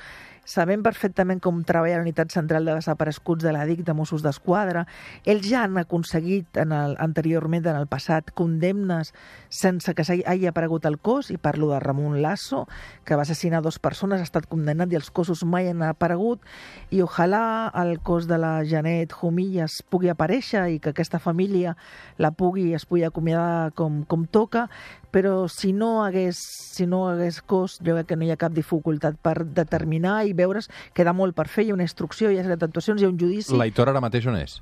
Sabem 0.50 0.80
perfectament 0.82 1.38
com 1.38 1.60
treballa 1.62 2.00
la 2.00 2.02
Unitat 2.02 2.32
Central 2.34 2.64
de 2.66 2.72
Desapareguts 2.74 3.44
de 3.44 3.52
la 3.54 3.62
DIC 3.68 3.84
de 3.86 3.94
Mossos 3.94 4.24
d'Esquadra. 4.24 4.82
Ells 5.22 5.44
ja 5.46 5.60
han 5.62 5.76
aconseguit 5.78 6.58
en 6.58 6.72
el, 6.74 6.96
anteriorment, 6.98 7.68
en 7.70 7.78
el 7.78 7.86
passat, 7.86 8.32
condemnes 8.34 9.12
sense 9.46 9.94
que 9.94 10.02
hagi 10.02 10.48
aparegut 10.50 10.88
el 10.90 10.98
cos, 10.98 11.30
i 11.30 11.38
parlo 11.38 11.68
de 11.70 11.78
Ramon 11.78 12.18
Lasso, 12.18 12.64
que 13.06 13.14
va 13.14 13.22
assassinar 13.22 13.60
dos 13.62 13.78
persones, 13.78 14.18
ha 14.18 14.26
estat 14.26 14.48
condemnat 14.50 14.90
i 14.90 14.98
els 14.98 15.12
cossos 15.14 15.44
mai 15.46 15.70
han 15.70 15.84
aparegut, 15.86 16.42
i 16.90 16.98
ojalà 17.04 17.70
el 17.84 18.00
cos 18.02 18.26
de 18.26 18.40
la 18.42 18.56
Janet 18.66 19.14
Jumillas 19.14 19.84
pugui 19.86 20.10
aparèixer 20.10 20.64
i 20.74 20.80
que 20.82 20.90
aquesta 20.90 21.22
família 21.22 21.76
la 22.18 22.32
pugui, 22.34 22.72
es 22.74 22.88
pugui 22.90 23.06
acomiadar 23.06 23.70
com, 23.78 24.02
com 24.02 24.26
toca, 24.26 24.66
però 25.10 25.48
si 25.50 25.72
no 25.72 26.04
hagués, 26.04 26.38
si 26.38 26.86
no 26.86 27.06
hagués 27.08 27.40
cos, 27.42 27.78
jo 27.84 27.96
crec 27.96 28.10
que 28.10 28.18
no 28.18 28.26
hi 28.26 28.32
ha 28.34 28.38
cap 28.40 28.54
dificultat 28.56 29.18
per 29.22 29.44
determinar 29.44 30.20
i 30.26 30.34
veure's, 30.36 30.70
queda 30.96 31.14
molt 31.16 31.36
per 31.36 31.48
fer, 31.50 31.66
hi 31.66 31.74
ha 31.74 31.78
una 31.78 31.86
instrucció, 31.86 32.30
hi 32.30 32.40
ha 32.40 32.46
actuacions, 32.56 33.02
hi 33.02 33.08
ha 33.08 33.12
un 33.12 33.18
judici. 33.20 33.56
L'Aitor 33.56 33.92
ara 33.92 34.02
mateix 34.02 34.28
on 34.30 34.38
és? 34.40 34.60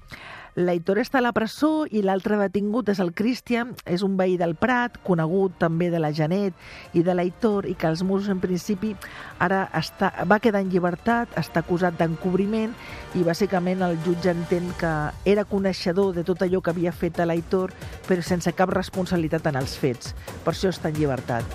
L'Aitor 0.59 0.99
està 0.99 1.21
a 1.21 1.23
la 1.23 1.31
presó 1.31 1.85
i 1.87 2.00
l'altre 2.03 2.35
detingut 2.41 2.88
és 2.91 2.99
el 2.99 3.12
Christian, 3.15 3.77
és 3.87 4.03
un 4.03 4.17
veí 4.19 4.35
del 4.41 4.57
Prat, 4.59 4.97
conegut 5.07 5.55
també 5.61 5.87
de 5.93 6.00
la 6.03 6.11
Janet 6.11 6.97
i 6.99 7.05
de 7.07 7.15
l'Aitor, 7.15 7.69
i 7.71 7.77
que 7.79 7.87
els 7.87 8.03
Mossos 8.03 8.33
en 8.33 8.41
principi 8.43 8.91
ara 9.38 9.69
està, 9.79 10.11
va 10.27 10.41
quedar 10.43 10.65
en 10.65 10.73
llibertat, 10.73 11.37
està 11.38 11.62
acusat 11.62 11.95
d'encobriment 12.00 12.75
i 13.15 13.23
bàsicament 13.23 13.87
el 13.87 13.95
jutge 14.03 14.35
entén 14.35 14.73
que 14.81 14.93
era 15.31 15.47
coneixedor 15.47 16.11
de 16.17 16.27
tot 16.27 16.43
allò 16.43 16.59
que 16.59 16.75
havia 16.75 16.91
fet 16.91 17.23
a 17.23 17.29
l'Aitor, 17.31 17.71
però 18.09 18.27
sense 18.27 18.50
cap 18.59 18.75
responsabilitat 18.75 19.47
en 19.47 19.61
els 19.62 19.79
fets. 19.79 20.11
Per 20.43 20.57
això 20.57 20.75
està 20.75 20.91
en 20.91 20.99
llibertat. 20.99 21.47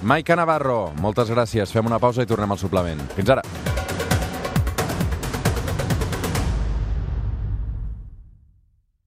Maica 0.00 0.34
Navarro, 0.34 0.94
moltes 1.04 1.28
gràcies. 1.28 1.76
Fem 1.76 1.92
una 1.92 2.00
pausa 2.00 2.24
i 2.24 2.30
tornem 2.30 2.56
al 2.56 2.64
suplement. 2.64 3.04
Fins 3.12 3.36
ara. 3.36 3.44